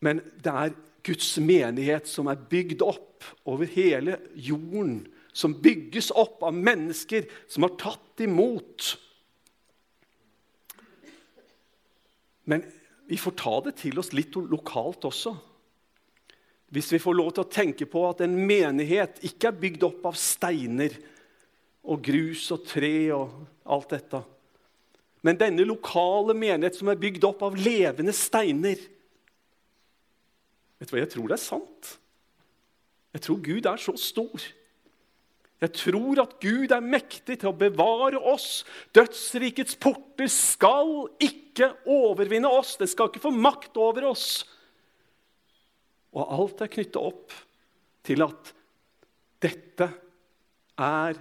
Men 0.00 0.22
det 0.44 0.52
er 0.52 0.76
Guds 1.06 1.30
menighet 1.40 2.08
som 2.08 2.28
er 2.30 2.40
bygd 2.50 2.82
opp 2.84 3.26
over 3.48 3.68
hele 3.68 4.18
jorden. 4.34 5.06
Som 5.32 5.56
bygges 5.62 6.10
opp 6.18 6.42
av 6.46 6.56
mennesker 6.56 7.28
som 7.50 7.66
har 7.66 7.76
tatt 7.80 8.24
imot. 8.24 8.94
Men 12.48 12.64
vi 13.08 13.18
får 13.20 13.36
ta 13.40 13.54
det 13.64 13.76
til 13.80 14.00
oss 14.00 14.12
litt 14.16 14.34
lokalt 14.36 15.04
også. 15.08 15.36
Hvis 16.68 16.90
vi 16.92 17.00
får 17.00 17.16
lov 17.16 17.30
til 17.32 17.44
å 17.46 17.52
tenke 17.52 17.86
på 17.88 18.02
at 18.10 18.20
en 18.24 18.34
menighet 18.36 19.22
ikke 19.24 19.48
er 19.50 19.60
bygd 19.62 19.86
opp 19.88 20.10
av 20.10 20.18
steiner 20.20 20.92
og 21.88 22.02
grus 22.04 22.44
og 22.52 22.66
tre 22.68 23.08
og 23.16 23.32
alt 23.68 23.94
dette. 23.94 24.20
Men 25.24 25.40
denne 25.40 25.64
lokale 25.66 26.36
menighet 26.36 26.76
som 26.78 26.90
er 26.92 27.00
bygd 27.00 27.24
opp 27.28 27.42
av 27.48 27.56
levende 27.58 28.14
steiner 28.14 28.78
Vet 30.78 30.92
du 30.92 30.94
hva, 30.94 31.00
Jeg 31.02 31.10
tror 31.10 31.26
det 31.26 31.34
er 31.34 31.42
sant. 31.42 31.88
Jeg 33.16 33.24
tror 33.24 33.38
Gud 33.42 33.66
er 33.66 33.80
så 33.82 33.96
stor. 33.98 34.44
Jeg 35.58 35.72
tror 35.74 36.20
at 36.22 36.36
Gud 36.38 36.70
er 36.70 36.84
mektig 36.84 37.40
til 37.40 37.50
å 37.50 37.56
bevare 37.58 38.20
oss. 38.30 38.62
Dødsrikets 38.94 39.74
porter 39.82 40.30
skal 40.30 41.08
ikke 41.18 41.72
overvinne 41.90 42.50
oss. 42.60 42.76
Det 42.78 42.86
skal 42.92 43.10
ikke 43.10 43.24
få 43.26 43.34
makt 43.34 43.80
over 43.80 44.06
oss. 44.12 44.44
Og 46.16 46.34
alt 46.38 46.62
er 46.64 46.72
knytta 46.72 47.02
opp 47.02 47.34
til 48.06 48.24
at 48.24 48.52
dette 49.42 49.88
er 50.78 51.18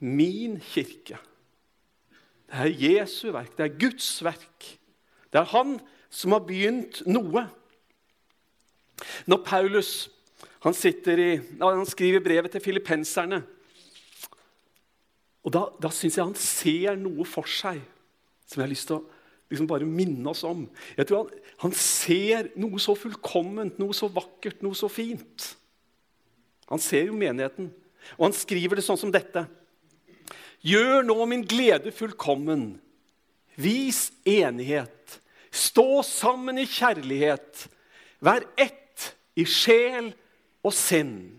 min 0.00 0.56
kirke. 0.62 1.18
Det 2.46 2.62
er 2.62 2.76
Jesu 2.78 3.28
verk, 3.34 3.56
det 3.58 3.66
er 3.66 3.78
Guds 3.80 4.08
verk. 4.24 4.68
Det 5.32 5.40
er 5.40 5.50
han 5.52 5.76
som 6.12 6.36
har 6.36 6.44
begynt 6.46 7.02
noe. 7.10 7.46
Når 9.26 9.42
Paulus 9.44 9.90
han, 10.64 10.74
i, 10.74 11.36
han 11.60 11.86
skriver 11.86 12.24
brevet 12.24 12.50
til 12.54 12.64
filippenserne 12.64 13.42
og 15.46 15.52
Da, 15.54 15.60
da 15.78 15.92
syns 15.94 16.16
jeg 16.18 16.26
han 16.26 16.38
ser 16.40 16.96
noe 16.98 17.22
for 17.28 17.46
seg 17.46 17.78
som 18.46 18.58
jeg 18.58 18.64
har 18.64 18.72
lyst 18.72 18.88
til 18.90 18.96
å 18.98 19.15
liksom 19.50 19.68
bare 19.70 19.86
minne 19.88 20.30
oss 20.30 20.42
om. 20.46 20.64
Jeg 20.96 21.08
tror 21.08 21.24
han, 21.24 21.44
han, 21.64 21.76
ser 21.78 22.50
noe 22.58 22.80
så 22.82 22.96
fullkomment, 22.98 23.78
noe 23.82 23.94
så 23.96 24.08
vakkert, 24.12 24.62
noe 24.64 24.78
så 24.78 24.90
fint. 24.90 25.52
Han 26.70 26.82
ser 26.82 27.10
jo 27.10 27.18
menigheten, 27.18 27.70
og 28.16 28.28
han 28.28 28.36
skriver 28.36 28.78
det 28.78 28.86
sånn 28.86 29.00
som 29.00 29.12
dette. 29.14 29.46
Gjør 30.66 31.04
nå 31.06 31.18
min 31.30 31.44
glede 31.46 31.92
fullkommen. 31.94 32.74
Vis 33.56 34.10
enighet. 34.26 35.20
Stå 35.54 36.02
sammen 36.04 36.58
i 36.58 36.66
kjærlighet. 36.68 37.66
Vær 38.24 38.44
ett 38.58 39.12
i 39.38 39.44
sjel 39.48 40.10
og 40.66 40.74
sinn. 40.74 41.36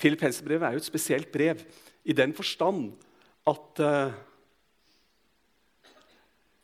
Filippenserbrevet 0.00 0.68
er 0.68 0.76
jo 0.76 0.82
et 0.82 0.90
spesielt 0.90 1.30
brev 1.32 1.62
i 2.04 2.16
den 2.16 2.34
forstand 2.36 2.92
at 3.48 3.80
uh, 3.80 4.12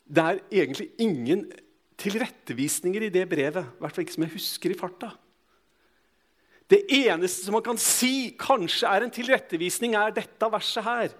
det 0.07 0.23
er 0.23 0.43
egentlig 0.63 0.91
ingen 1.03 1.47
tilrettevisninger 1.99 3.07
i 3.07 3.13
det 3.13 3.25
brevet, 3.29 3.65
i 3.65 3.81
hvert 3.81 3.95
fall 3.95 4.05
ikke 4.05 4.17
som 4.17 4.27
jeg 4.27 4.35
husker 4.37 4.73
i 4.73 4.79
farta. 4.79 5.11
Det 6.71 6.83
eneste 6.91 7.47
som 7.47 7.55
man 7.55 7.65
kan 7.67 7.79
si 7.79 8.35
kanskje 8.39 8.91
er 8.91 9.05
en 9.07 9.15
tilrettevisning, 9.15 9.95
er 9.95 10.15
dette 10.15 10.51
verset 10.51 10.87
her. 10.87 11.15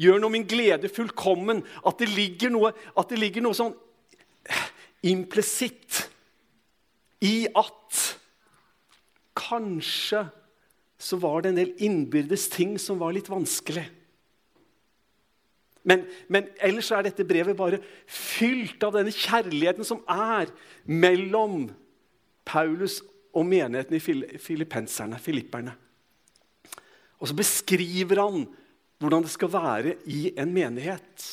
Gjør 0.00 0.20
nå 0.20 0.30
min 0.32 0.46
glede 0.48 0.88
fullkommen. 0.92 1.62
At 1.86 2.00
det 2.00 2.10
ligger 2.12 2.52
noe, 2.52 2.72
at 2.72 3.08
det 3.12 3.20
ligger 3.20 3.44
noe 3.44 3.56
sånn 3.56 3.72
implisitt 5.04 6.02
i 7.24 7.48
at 7.56 8.00
kanskje 9.36 10.26
så 11.00 11.16
var 11.20 11.40
det 11.40 11.52
en 11.52 11.60
del 11.60 11.72
innbyrdes 11.80 12.48
ting 12.52 12.76
som 12.80 13.00
var 13.00 13.14
litt 13.16 13.28
vanskelig. 13.32 13.86
Men, 15.90 16.06
men, 16.30 16.46
ellers 16.62 16.92
er 16.94 17.08
dette 17.08 17.26
brevet 17.26 17.58
bare 17.58 17.80
fylt 18.06 18.82
av 18.86 18.94
denne 18.94 19.14
kjærligheten 19.14 19.86
som 19.86 20.04
er 20.06 20.52
mellom 20.86 21.66
Paulus 22.46 23.00
og 23.34 23.46
menigheten 23.48 23.96
i 23.98 24.38
filippenserne, 24.38 25.18
filipperne. 25.22 25.74
Og 27.18 27.30
så 27.30 27.36
beskriver 27.36 28.22
han 28.22 28.44
hvordan 29.00 29.24
det 29.24 29.32
skal 29.32 29.52
være 29.52 29.96
i 30.12 30.30
en 30.38 30.52
menighet. 30.54 31.26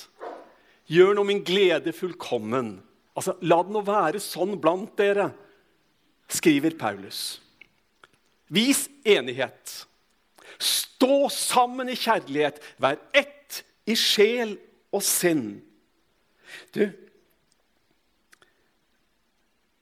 Gjør 0.87 1.17
nå 1.17 1.25
min 1.27 1.43
glede 1.45 1.93
fullkommen. 1.95 2.77
Altså, 3.17 3.35
La 3.41 3.59
det 3.65 3.75
nå 3.75 3.83
være 3.85 4.21
sånn 4.23 4.55
blant 4.61 4.93
dere, 4.99 5.31
skriver 6.31 6.75
Paulus. 6.79 7.41
Vis 8.51 8.85
enighet. 9.03 9.83
Stå 10.57 11.27
sammen 11.33 11.91
i 11.91 11.97
kjærlighet. 11.99 12.61
Vær 12.79 12.99
ett 13.15 13.63
i 13.87 13.95
sjel 13.97 14.55
og 14.93 15.03
sinn. 15.05 15.59
Du, 16.75 16.83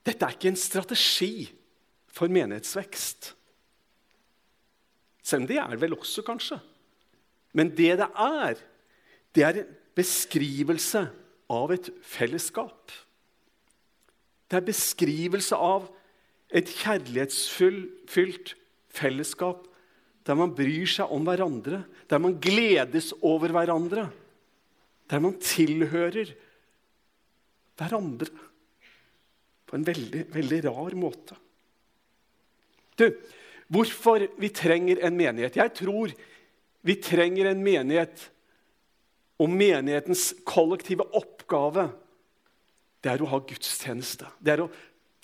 dette 0.05 0.25
er 0.27 0.35
ikke 0.35 0.51
en 0.53 0.59
strategi 0.59 1.47
for 2.13 2.31
menighetsvekst. 2.31 3.31
Selv 5.25 5.43
om 5.43 5.49
det 5.49 5.57
er 5.57 5.77
vel 5.81 5.97
også, 5.97 6.21
kanskje. 6.25 6.59
Men 7.57 7.71
det 7.73 7.97
det 8.01 8.09
er, 8.13 8.61
det 9.33 9.43
er 9.43 9.61
en 9.63 9.75
beskrivelse 9.97 11.07
av 11.49 11.71
et 11.73 11.89
fellesskap. 12.03 12.91
Det 14.45 14.59
er 14.59 14.67
beskrivelse 14.67 15.57
av 15.57 15.87
et 16.53 16.69
kjærlighetsfylt 16.69 18.53
fellesskap 18.93 19.65
der 20.25 20.37
man 20.37 20.53
bryr 20.57 20.89
seg 20.89 21.11
om 21.13 21.25
hverandre, 21.27 21.83
der 22.09 22.21
man 22.21 22.37
gledes 22.41 23.11
over 23.21 23.53
hverandre, 23.53 24.07
der 25.05 25.21
man 25.21 25.37
tilhører 25.37 26.31
hverandre 27.77 28.31
på 29.65 29.77
en 29.77 29.85
veldig, 29.85 30.23
veldig 30.33 30.61
rar 30.65 30.95
måte. 30.97 31.37
Du, 32.95 33.09
hvorfor 33.67 34.25
vi 34.39 34.49
trenger 34.55 35.03
en 35.05 35.17
menighet? 35.17 35.59
Jeg 35.59 35.73
tror 35.77 36.13
vi 36.85 36.95
trenger 37.01 37.51
en 37.51 37.61
menighet, 37.65 38.31
og 39.41 39.51
menighetens 39.51 40.29
kollektive 40.47 41.03
oppgave 41.17 41.89
det 43.03 43.11
er 43.11 43.21
å 43.21 43.29
ha 43.29 43.39
gudstjeneste. 43.43 44.29
Det 44.39 44.53
er 44.53 44.63
å 44.63 44.69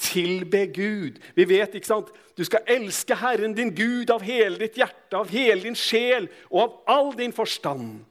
tilbe 0.02 0.66
Gud. 0.74 1.20
Vi 1.38 1.46
vet, 1.46 1.76
ikke 1.78 1.90
sant? 1.90 2.10
Du 2.38 2.44
skal 2.48 2.66
elske 2.70 3.16
Herren 3.22 3.54
din 3.58 3.74
Gud 3.78 4.12
av 4.14 4.24
hele 4.26 4.58
ditt 4.64 4.80
hjerte, 4.80 5.18
av 5.20 5.30
hele 5.34 5.62
din 5.68 5.78
sjel 5.78 6.30
og 6.50 6.62
av 6.64 6.78
all 6.94 7.12
din 7.20 7.36
forstand. 7.36 8.02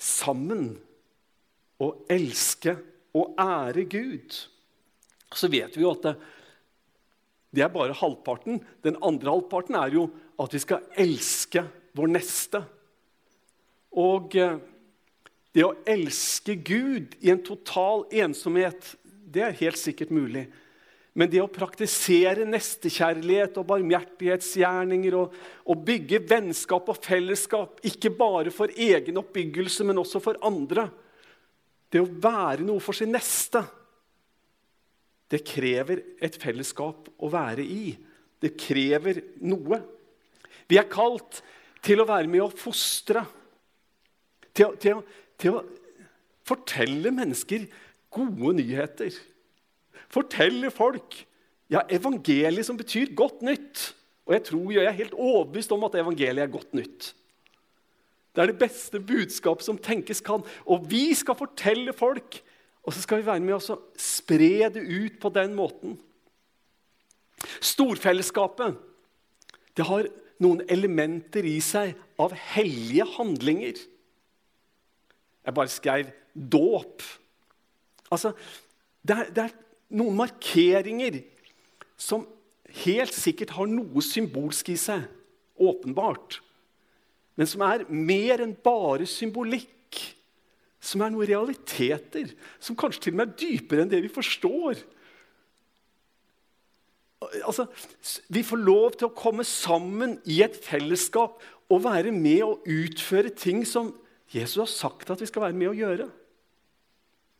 Sammen 0.00 0.70
å 1.82 1.90
elske 2.12 2.76
og 3.16 3.36
ære 3.40 3.84
Gud. 3.90 4.36
Så 5.36 5.50
vet 5.52 5.76
vi 5.76 5.84
jo 5.84 5.92
at 5.92 6.04
det, 6.06 6.14
det 7.56 7.64
er 7.66 7.72
bare 7.72 7.96
halvparten. 7.96 8.62
Den 8.84 8.96
andre 9.04 9.34
halvparten 9.34 9.76
er 9.80 9.92
jo 9.96 10.06
at 10.40 10.54
vi 10.54 10.62
skal 10.62 10.88
elske 11.00 11.64
vår 11.96 12.12
neste. 12.12 12.62
Og 13.96 14.36
eh, 14.36 14.58
det 15.56 15.64
å 15.64 15.72
elske 15.88 16.52
Gud 16.60 17.14
i 17.24 17.30
en 17.32 17.40
total 17.40 18.04
ensomhet, 18.12 18.90
det 19.08 19.40
er 19.40 19.60
helt 19.62 19.80
sikkert 19.80 20.12
mulig. 20.12 20.44
Men 21.16 21.30
det 21.32 21.40
å 21.40 21.48
praktisere 21.48 22.44
nestekjærlighet 22.44 23.56
og 23.56 23.64
barmhjertighetsgjerninger 23.70 25.16
og, 25.16 25.32
og, 25.64 25.80
bygge 25.88 26.20
vennskap 26.28 26.90
og 26.92 27.00
fellesskap, 27.00 27.80
ikke 27.88 28.12
bare 28.18 28.52
for 28.52 28.68
egen 28.68 29.16
oppbyggelse, 29.22 29.86
men 29.88 30.02
også 30.02 30.20
for 30.20 30.40
andre 30.44 30.90
Det 31.88 32.02
å 32.02 32.10
være 32.10 32.66
noe 32.66 32.82
for 32.82 32.98
sin 32.98 33.12
neste, 33.14 33.60
det 35.30 35.44
krever 35.46 36.02
et 36.20 36.34
fellesskap 36.36 37.06
å 37.22 37.30
være 37.30 37.62
i. 37.62 37.94
Det 38.42 38.52
krever 38.58 39.22
noe. 39.46 39.78
Vi 40.66 40.76
er 40.76 40.90
kalt 40.90 41.40
til 41.86 42.02
å 42.02 42.08
være 42.10 42.28
med 42.28 42.42
å 42.42 42.50
fostre. 42.50 43.22
Til, 44.50 44.74
til, 44.82 45.00
til 45.40 45.58
å 45.58 45.64
fortelle 46.46 47.12
mennesker 47.14 47.66
gode 48.14 48.56
nyheter. 48.60 49.14
Fortelle 50.12 50.70
folk 50.74 51.18
ja, 51.72 51.82
evangeliet 51.90 52.66
som 52.66 52.78
betyr 52.78 53.14
godt 53.18 53.42
nytt. 53.46 53.90
Og 54.26 54.34
jeg 54.36 54.44
tror 54.48 54.72
jeg 54.74 54.86
er 54.86 54.98
helt 54.98 55.14
overbevist 55.14 55.72
om 55.74 55.86
at 55.86 55.98
evangeliet 55.98 56.46
er 56.46 56.52
godt 56.52 56.74
nytt. 56.78 57.12
Det 58.34 58.42
er 58.42 58.50
det 58.52 58.60
beste 58.60 59.00
budskapet 59.00 59.64
som 59.64 59.78
tenkes 59.80 60.20
kan. 60.24 60.44
Og 60.68 60.84
vi 60.90 61.08
skal 61.16 61.38
fortelle 61.38 61.94
folk, 61.96 62.40
og 62.84 62.94
så 62.94 63.02
skal 63.02 63.22
vi 63.22 63.28
være 63.30 63.42
med 63.42 63.56
å 63.56 63.78
spre 63.98 64.68
det 64.74 64.82
ut 64.82 65.16
på 65.22 65.32
den 65.34 65.56
måten. 65.56 65.96
Storfellesskapet 67.64 68.76
det 69.76 69.84
har 69.84 70.08
noen 70.40 70.62
elementer 70.72 71.44
i 71.48 71.58
seg 71.64 71.96
av 72.20 72.34
hellige 72.54 73.06
handlinger. 73.16 73.80
Jeg 75.46 75.54
bare 75.54 75.70
skrev 75.70 76.10
'dåp'. 76.34 77.02
Altså, 78.10 78.32
det 79.06 79.16
er, 79.16 79.30
det 79.30 79.44
er, 79.44 79.54
noen 79.88 80.16
markeringer 80.18 81.20
som 81.96 82.26
helt 82.82 83.14
sikkert 83.14 83.54
har 83.54 83.68
noe 83.70 84.02
symbolsk 84.02 84.72
i 84.74 84.76
seg, 84.80 85.04
åpenbart. 85.56 86.40
Men 87.38 87.46
som 87.46 87.62
er 87.62 87.86
mer 87.88 88.42
enn 88.42 88.56
bare 88.64 89.06
symbolikk. 89.08 89.70
Som 90.82 91.02
er 91.02 91.12
noen 91.12 91.28
realiteter, 91.28 92.32
som 92.58 92.76
kanskje 92.78 93.06
til 93.06 93.14
og 93.14 93.20
med 93.20 93.30
er 93.30 93.38
dypere 93.40 93.84
enn 93.84 93.92
det 93.92 94.02
vi 94.04 94.12
forstår. 94.12 94.82
Altså, 97.46 97.66
vi 98.28 98.42
får 98.46 98.60
lov 98.60 98.98
til 98.98 99.08
å 99.08 99.16
komme 99.16 99.46
sammen 99.46 100.18
i 100.28 100.42
et 100.44 100.58
fellesskap 100.66 101.40
og 101.72 101.84
være 101.86 102.12
med 102.14 102.42
og 102.46 102.66
utføre 102.70 103.32
ting 103.34 103.64
som 103.66 103.94
Jesus 104.32 104.58
har 104.58 104.70
sagt 104.70 105.10
at 105.12 105.20
vi 105.22 105.28
skal 105.28 105.46
være 105.46 105.58
med 105.58 105.70
å 105.70 105.76
gjøre. 105.76 106.08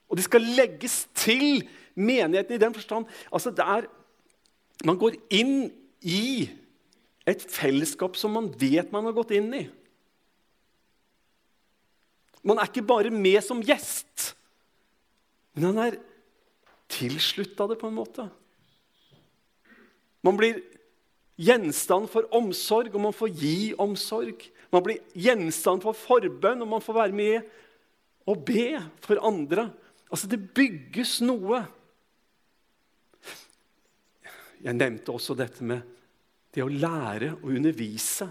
Og 0.06 0.18
det 0.18 0.26
skal 0.26 0.44
legges 0.56 1.04
til 1.18 1.64
menigheten 1.98 2.54
i 2.54 2.62
den 2.62 2.74
forstand 2.76 3.08
altså 3.32 3.50
der 3.50 3.88
Man 4.84 4.98
går 5.00 5.14
inn 5.32 5.70
i 6.04 6.44
et 7.26 7.40
fellesskap 7.48 8.18
som 8.20 8.34
man 8.36 8.50
vet 8.60 8.90
man 8.92 9.06
har 9.08 9.14
gått 9.16 9.32
inn 9.32 9.48
i. 9.56 9.62
Man 12.44 12.60
er 12.60 12.68
ikke 12.68 12.84
bare 12.86 13.10
med 13.10 13.40
som 13.42 13.62
gjest, 13.64 14.36
men 15.56 15.70
han 15.70 15.80
er 15.86 15.96
tilslutta 16.92 17.66
det 17.72 17.78
på 17.80 17.88
en 17.88 17.96
måte. 17.96 18.28
Man 20.22 20.36
blir 20.38 20.60
gjenstand 21.40 22.12
for 22.12 22.28
omsorg, 22.36 22.92
og 22.94 23.02
man 23.08 23.16
får 23.16 23.32
gi 23.40 23.58
omsorg. 23.80 24.44
Man 24.76 24.84
blir 24.84 25.00
gjenstand 25.16 25.80
for 25.80 25.96
forbønn, 25.96 26.60
og 26.60 26.68
man 26.68 26.84
får 26.84 26.98
være 26.98 27.16
med 27.16 27.46
og 28.28 28.42
be 28.44 28.76
for 29.00 29.22
andre. 29.24 29.70
Altså, 30.10 30.28
det 30.28 30.50
bygges 30.52 31.22
noe. 31.24 31.62
Jeg 34.60 34.76
nevnte 34.76 35.14
også 35.14 35.36
dette 35.38 35.64
med 35.64 35.80
det 36.52 36.64
å 36.64 36.72
lære 36.72 37.38
å 37.38 37.54
undervise. 37.54 38.28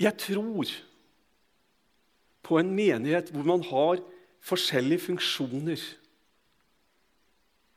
Jeg 0.00 0.16
tror 0.16 0.70
på 2.44 2.60
en 2.60 2.70
menighet 2.72 3.32
hvor 3.32 3.48
man 3.48 3.64
har 3.68 4.00
forskjellige 4.44 5.06
funksjoner. 5.10 5.80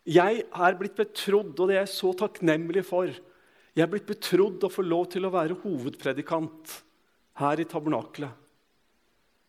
Jeg 0.03 0.43
er 0.51 0.75
blitt 0.79 0.97
betrodd, 0.97 1.53
og 1.55 1.69
det 1.69 1.77
er 1.77 1.85
jeg 1.85 1.93
så 1.95 2.11
takknemlig 2.19 2.83
for. 2.87 3.11
Jeg 3.73 3.83
er 3.85 3.91
blitt 3.91 4.09
betrodd 4.09 4.65
å 4.65 4.71
få 4.71 4.83
lov 4.85 5.07
til 5.13 5.25
å 5.25 5.33
være 5.33 5.57
hovedpredikant 5.63 6.77
her 7.39 7.61
i 7.63 7.67
tabernakelet. 7.69 8.41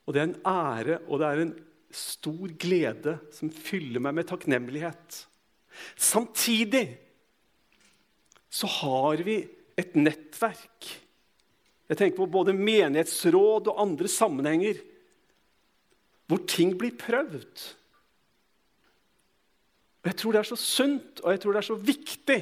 Og 0.04 0.14
det 0.14 0.20
er 0.20 0.28
en 0.28 0.40
ære 0.46 0.98
og 1.08 1.20
det 1.20 1.28
er 1.28 1.42
en 1.42 1.54
stor 1.94 2.54
glede 2.60 3.16
som 3.34 3.50
fyller 3.52 4.02
meg 4.02 4.18
med 4.18 4.28
takknemlighet. 4.28 5.20
Samtidig 5.98 6.86
så 8.54 8.70
har 8.80 9.22
vi 9.26 9.40
et 9.78 9.96
nettverk. 9.98 10.90
Jeg 11.90 11.98
tenker 11.98 12.22
på 12.22 12.30
både 12.30 12.54
menighetsråd 12.56 13.72
og 13.72 13.80
andre 13.82 14.10
sammenhenger 14.10 14.78
hvor 16.30 16.40
ting 16.48 16.72
blir 16.78 16.94
prøvd. 16.96 17.64
Og 20.04 20.10
Jeg 20.10 20.16
tror 20.20 20.34
det 20.36 20.42
er 20.42 20.50
så 20.52 20.60
sunt, 20.60 21.20
og 21.24 21.32
jeg 21.32 21.40
tror 21.40 21.54
det 21.54 21.62
er 21.62 21.70
så 21.70 21.78
viktig. 21.80 22.40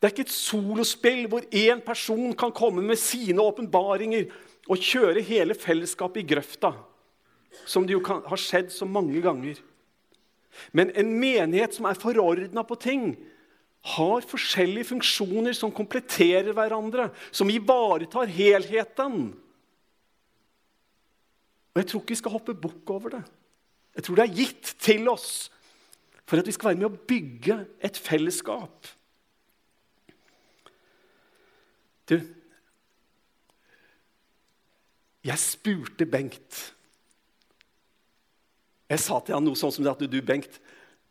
Det 0.00 0.08
er 0.08 0.14
ikke 0.14 0.24
et 0.24 0.32
solospill 0.32 1.26
hvor 1.28 1.44
én 1.52 1.82
person 1.84 2.32
kan 2.32 2.54
komme 2.56 2.80
med 2.80 2.96
sine 2.96 3.44
åpenbaringer 3.44 4.30
og 4.70 4.80
kjøre 4.80 5.20
hele 5.20 5.52
fellesskapet 5.52 6.22
i 6.22 6.30
grøfta, 6.30 6.70
som 7.68 7.84
det 7.84 7.98
jo 7.98 8.00
kan, 8.00 8.22
har 8.24 8.40
skjedd 8.40 8.72
så 8.72 8.88
mange 8.88 9.20
ganger. 9.20 9.60
Men 10.72 10.88
en 10.96 11.12
menighet 11.20 11.76
som 11.76 11.84
er 11.90 12.00
forordna 12.00 12.64
på 12.64 12.80
ting, 12.80 13.12
har 13.96 14.24
forskjellige 14.28 14.90
funksjoner 14.94 15.52
som 15.56 15.72
kompletterer 15.72 16.52
hverandre, 16.56 17.10
som 17.32 17.52
ivaretar 17.52 18.28
helheten. 18.28 19.30
Og 21.70 21.80
Jeg 21.80 21.86
tror 21.86 22.00
ikke 22.00 22.16
vi 22.16 22.20
skal 22.24 22.34
hoppe 22.34 22.56
bukk 22.56 22.90
over 22.90 23.16
det. 23.18 23.22
Jeg 23.96 24.04
tror 24.04 24.16
det 24.16 24.24
er 24.24 24.36
gitt 24.36 24.76
til 24.80 25.08
oss 25.12 25.50
for 26.30 26.38
at 26.38 26.46
vi 26.46 26.54
skal 26.54 26.70
være 26.70 26.78
med 26.78 26.86
å 26.86 27.06
bygge 27.10 27.56
et 27.82 27.96
fellesskap. 27.98 28.86
Du 32.06 32.20
Jeg 35.20 35.36
spurte 35.36 36.06
Bengt. 36.08 36.58
Jeg 38.88 39.02
sa 39.02 39.18
til 39.20 39.36
han 39.36 39.44
noe 39.44 39.58
sånn 39.58 39.74
som 39.74 39.84
det 39.84 39.90
at 39.92 40.04
du, 40.08 40.16
Bengt, 40.24 40.54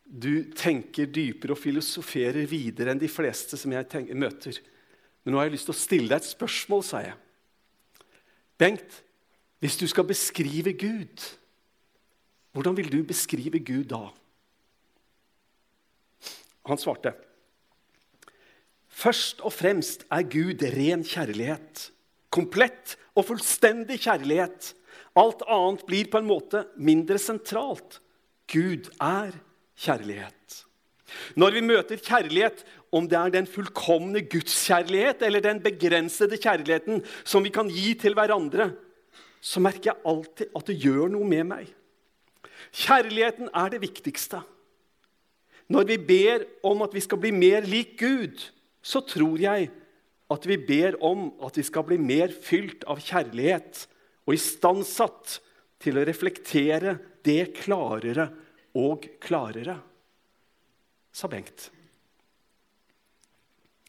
du 0.03 0.49
tenker 0.58 1.12
dypere 1.13 1.53
og 1.53 1.62
filosoferer 1.62 2.47
videre 2.49 2.95
enn 2.95 3.01
de 3.03 3.12
fleste 3.12 3.60
som 3.60 3.75
jeg 3.75 3.86
tenker, 3.91 4.17
møter. 4.17 4.58
Men 5.21 5.36
nå 5.36 5.39
har 5.39 5.45
jeg 5.49 5.60
lyst 5.60 5.69
til 5.69 5.75
å 5.75 5.82
stille 5.84 6.10
deg 6.10 6.23
et 6.23 6.32
spørsmål, 6.32 6.82
sa 6.88 7.03
jeg. 7.05 7.13
Bengt, 8.60 9.03
hvis 9.62 9.77
du 9.77 9.86
skal 9.91 10.08
beskrive 10.10 10.73
Gud, 10.73 11.27
hvordan 12.55 12.79
vil 12.79 12.89
du 12.89 13.03
beskrive 13.05 13.62
Gud 13.62 13.91
da? 13.93 14.08
Han 16.69 16.82
svarte. 16.82 17.13
Først 18.89 19.43
og 19.45 19.53
fremst 19.55 20.05
er 20.12 20.25
Gud 20.27 20.63
ren 20.75 21.05
kjærlighet. 21.08 21.89
Komplett 22.34 22.97
og 23.17 23.29
fullstendig 23.29 23.99
kjærlighet. 24.03 24.73
Alt 25.17 25.43
annet 25.49 25.86
blir 25.88 26.10
på 26.12 26.19
en 26.21 26.29
måte 26.29 26.65
mindre 26.77 27.19
sentralt. 27.21 27.99
Gud 28.49 28.89
er 29.01 29.38
kjærlighet. 29.79 30.36
Når 31.39 31.55
vi 31.55 31.63
møter 31.65 32.01
kjærlighet, 32.01 32.62
om 32.93 33.08
det 33.10 33.17
er 33.17 33.34
den 33.34 33.47
fullkomne 33.49 34.21
gudskjærlighet 34.29 35.23
eller 35.25 35.43
den 35.45 35.62
begrensede 35.62 36.38
kjærligheten 36.41 37.03
som 37.23 37.45
vi 37.45 37.51
kan 37.53 37.69
gi 37.69 37.93
til 37.97 38.17
hverandre, 38.17 38.71
så 39.41 39.62
merker 39.63 39.91
jeg 39.91 40.03
alltid 40.10 40.55
at 40.58 40.69
det 40.69 40.77
gjør 40.84 41.12
noe 41.13 41.27
med 41.27 41.45
meg. 41.51 41.67
Kjærligheten 42.75 43.51
er 43.55 43.73
det 43.73 43.82
viktigste. 43.86 44.41
Når 45.69 45.86
vi 45.91 45.97
ber 46.01 46.45
om 46.65 46.82
at 46.86 46.95
vi 46.95 47.03
skal 47.05 47.21
bli 47.21 47.32
mer 47.36 47.67
lik 47.69 47.93
Gud, 47.99 48.41
så 48.82 49.03
tror 49.05 49.38
jeg 49.41 49.69
at 50.29 50.45
vi 50.49 50.58
ber 50.62 50.97
om 51.05 51.29
at 51.45 51.58
vi 51.58 51.65
skal 51.65 51.86
bli 51.86 51.97
mer 52.01 52.34
fylt 52.34 52.86
av 52.89 53.01
kjærlighet 53.01 53.86
og 54.25 54.36
istandsatt 54.38 55.39
til 55.82 55.97
å 55.97 56.05
reflektere 56.05 56.97
det 57.25 57.51
klarere 57.62 58.29
og 58.77 59.05
klarere, 59.21 59.77
sa 61.12 61.29
Bengt. 61.32 61.69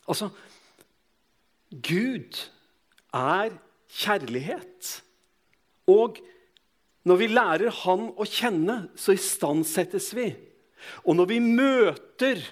Altså 0.08 0.30
Gud 1.70 2.38
er 3.14 3.52
kjærlighet. 4.00 4.88
Og 5.90 6.18
når 7.06 7.20
vi 7.20 7.28
lærer 7.30 7.76
Han 7.84 8.08
å 8.10 8.26
kjenne, 8.26 8.90
så 8.98 9.14
istandsettes 9.14 10.10
vi. 10.16 10.30
Og 11.04 11.16
når 11.18 11.30
vi 11.30 11.38
møter 11.44 12.42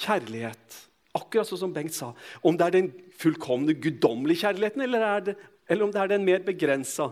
kjærlighet, 0.00 0.78
akkurat 1.16 1.48
sånn 1.48 1.64
som 1.64 1.72
Bengt 1.74 1.96
sa 1.96 2.12
Om 2.46 2.54
det 2.58 2.66
er 2.68 2.76
den 2.76 2.90
fullkomne, 3.18 3.74
guddommelige 3.74 4.46
kjærligheten, 4.46 4.84
eller, 4.86 5.24
det, 5.26 5.36
eller 5.68 5.86
om 5.86 5.94
det 5.94 6.02
er 6.02 6.12
den 6.12 6.26
mer 6.26 6.44
begrensa, 6.46 7.10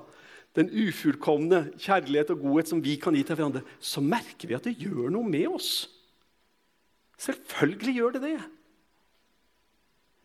den 0.57 0.71
ufullkomne 0.73 1.69
kjærlighet 1.79 2.33
og 2.35 2.43
godhet 2.43 2.71
som 2.71 2.81
vi 2.83 2.97
kan 3.01 3.17
gi 3.17 3.25
til 3.27 3.39
hverandre, 3.39 3.65
så 3.79 4.03
merker 4.03 4.49
vi 4.49 4.57
at 4.57 4.67
det 4.67 4.79
gjør 4.81 5.13
noe 5.15 5.29
med 5.29 5.51
oss. 5.51 5.73
Selvfølgelig 7.19 7.95
gjør 7.99 8.17
det 8.17 8.23
det. 8.25 8.39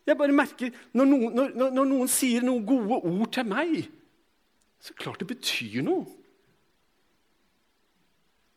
Jeg 0.06 0.18
bare 0.20 0.36
merker, 0.36 0.70
Når 0.92 1.06
noen, 1.08 1.36
når, 1.36 1.70
når 1.72 1.86
noen 1.88 2.10
sier 2.12 2.44
noen 2.44 2.64
gode 2.68 3.00
ord 3.08 3.30
til 3.32 3.46
meg, 3.48 3.86
så 4.84 4.92
klart 4.98 5.22
det 5.22 5.30
betyr 5.30 5.80
noe. 5.84 6.04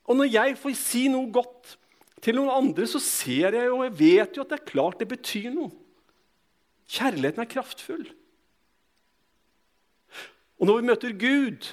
Og 0.08 0.16
når 0.16 0.32
jeg 0.32 0.56
får 0.60 0.78
si 0.80 1.08
noe 1.12 1.30
godt 1.34 1.76
til 2.24 2.38
noen 2.40 2.54
andre, 2.54 2.88
så 2.90 3.02
ser 3.04 3.56
jeg 3.56 3.68
jo 3.68 3.82
og 3.82 3.88
jeg 3.90 3.98
vet 4.00 4.38
jo 4.38 4.46
at 4.46 4.54
det 4.54 4.60
er 4.62 4.70
klart 4.72 5.02
det 5.02 5.10
betyr 5.12 5.52
noe. 5.54 5.74
Kjærligheten 6.88 7.44
er 7.44 7.52
kraftfull. 7.52 8.06
Og 10.58 10.70
når 10.70 10.80
vi 10.80 10.88
møter 10.88 11.18
Gud, 11.20 11.68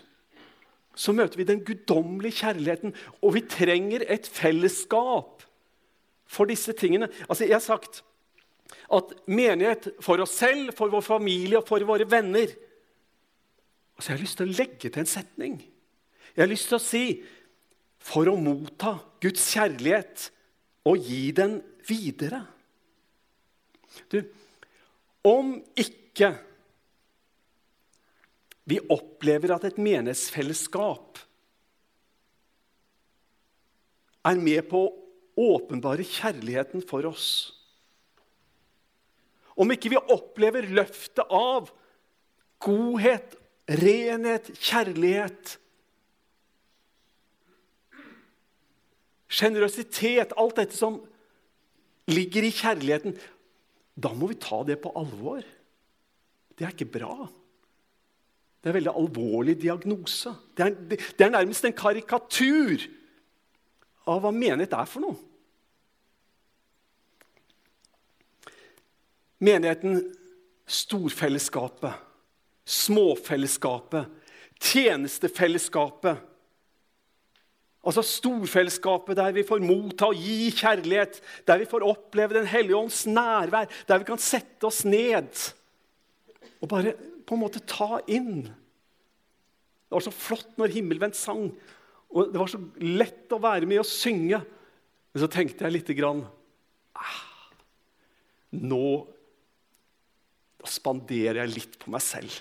så 0.95 1.15
møter 1.15 1.39
vi 1.41 1.47
den 1.49 1.63
guddommelige 1.65 2.41
kjærligheten. 2.43 2.95
Og 3.23 3.37
vi 3.37 3.45
trenger 3.51 4.05
et 4.11 4.27
fellesskap 4.27 5.47
for 6.27 6.51
disse 6.51 6.75
tingene. 6.77 7.09
Altså, 7.29 7.45
Jeg 7.45 7.55
har 7.55 7.65
sagt 7.65 8.03
at 8.93 9.15
menighet 9.27 9.93
for 10.01 10.21
oss 10.21 10.35
selv, 10.37 10.73
for 10.77 10.91
vår 10.93 11.01
familie 11.01 11.59
og 11.59 11.69
for 11.69 11.85
våre 11.85 12.11
venner 12.11 12.51
Altså, 13.95 14.11
Jeg 14.11 14.19
har 14.19 14.23
lyst 14.23 14.37
til 14.37 14.49
å 14.49 14.57
legge 14.59 14.89
til 14.91 15.01
en 15.01 15.07
setning. 15.07 15.53
Jeg 16.35 16.43
har 16.43 16.51
lyst 16.51 16.67
til 16.67 16.77
å 16.81 16.83
si 16.83 17.05
for 18.05 18.29
å 18.29 18.37
motta 18.37 18.99
Guds 19.23 19.47
kjærlighet 19.55 20.29
og 20.85 21.01
gi 21.01 21.31
den 21.37 21.59
videre. 21.89 22.43
Du, 24.13 24.21
om 25.25 25.57
ikke 25.79 26.35
vi 28.69 28.81
opplever 28.93 29.55
at 29.55 29.65
et 29.69 29.81
menighetsfellesskap 29.81 31.21
er 34.25 34.41
med 34.41 34.65
på 34.71 34.85
å 34.89 34.95
åpenbare 35.57 36.05
kjærligheten 36.07 36.85
for 36.89 37.07
oss. 37.09 37.29
Om 39.55 39.73
ikke 39.75 39.93
vi 39.93 40.01
opplever 40.13 40.67
løftet 40.75 41.25
av 41.29 41.69
godhet, 42.65 43.37
renhet, 43.69 44.51
kjærlighet 44.59 45.59
Sjenerøsitet, 49.35 50.35
alt 50.39 50.59
dette 50.61 50.77
som 50.79 51.01
ligger 52.11 52.47
i 52.47 52.53
kjærligheten, 52.55 53.17
da 53.95 54.13
må 54.15 54.29
vi 54.31 54.39
ta 54.43 54.61
det 54.67 54.79
på 54.83 54.93
alvor. 54.99 55.43
Det 56.55 56.67
er 56.67 56.75
ikke 56.75 56.93
bra. 56.99 57.27
Det 58.61 58.71
er 58.71 58.73
en 58.73 58.79
veldig 58.79 58.95
alvorlig 58.97 59.57
diagnose. 59.61 60.33
Det 60.57 60.67
er, 60.67 60.75
det 60.97 61.27
er 61.27 61.35
nærmest 61.35 61.67
en 61.67 61.77
karikatur 61.77 62.85
av 64.09 64.23
hva 64.23 64.33
menighet 64.35 64.75
er 64.77 64.89
for 64.89 65.05
noe. 65.05 65.19
Menigheten, 69.45 69.99
storfellesskapet, 70.65 71.99
småfellesskapet, 72.65 74.09
tjenestefellesskapet. 74.65 76.23
Altså 77.85 78.05
storfellesskapet 78.07 79.19
der 79.19 79.35
vi 79.37 79.45
får 79.45 79.63
motta 79.65 80.09
og 80.09 80.17
gi 80.17 80.49
kjærlighet, 80.57 81.19
der 81.45 81.61
vi 81.61 81.69
får 81.69 81.85
oppleve 81.85 82.39
Den 82.39 82.49
hellige 82.49 82.79
ånds 82.79 83.05
nærvær, 83.07 83.69
der 83.89 84.01
vi 84.01 84.09
kan 84.09 84.23
sette 84.23 84.69
oss 84.69 84.85
ned 84.89 85.29
og 86.65 86.71
bare 86.71 86.95
på 87.29 87.37
en 87.37 87.43
måte 87.43 87.61
ta 87.69 87.99
inn. 88.09 88.47
Det 88.49 89.93
var 89.93 90.05
så 90.05 90.13
flott 90.15 90.57
når 90.61 90.73
Himmelvendt 90.73 91.19
sang, 91.19 91.51
og 92.09 92.31
det 92.33 92.41
var 92.41 92.49
så 92.49 92.61
lett 92.81 93.33
å 93.35 93.41
være 93.43 93.69
med 93.69 93.83
og 93.83 93.89
synge. 93.89 94.41
Men 95.13 95.23
så 95.23 95.29
tenkte 95.31 95.67
jeg 95.67 95.77
lite 95.77 95.95
grann 95.95 96.25
ah, 96.97 97.21
Nå 98.57 98.87
spanderer 100.65 101.43
jeg 101.43 101.53
litt 101.53 101.77
på 101.79 101.93
meg 101.93 102.03
selv. 102.03 102.33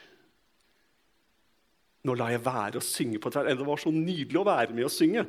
Nå 2.04 2.16
lar 2.20 2.34
jeg 2.34 2.44
være 2.44 2.80
å 2.80 2.84
synge 2.86 3.20
på 3.24 3.32
tvers. 3.32 3.54
Det 3.56 3.68
var 3.68 3.80
så 3.80 3.94
nydelig 3.96 4.40
å 4.42 4.48
være 4.48 4.76
med 4.76 4.88
og 4.88 4.92
synge. 4.92 5.24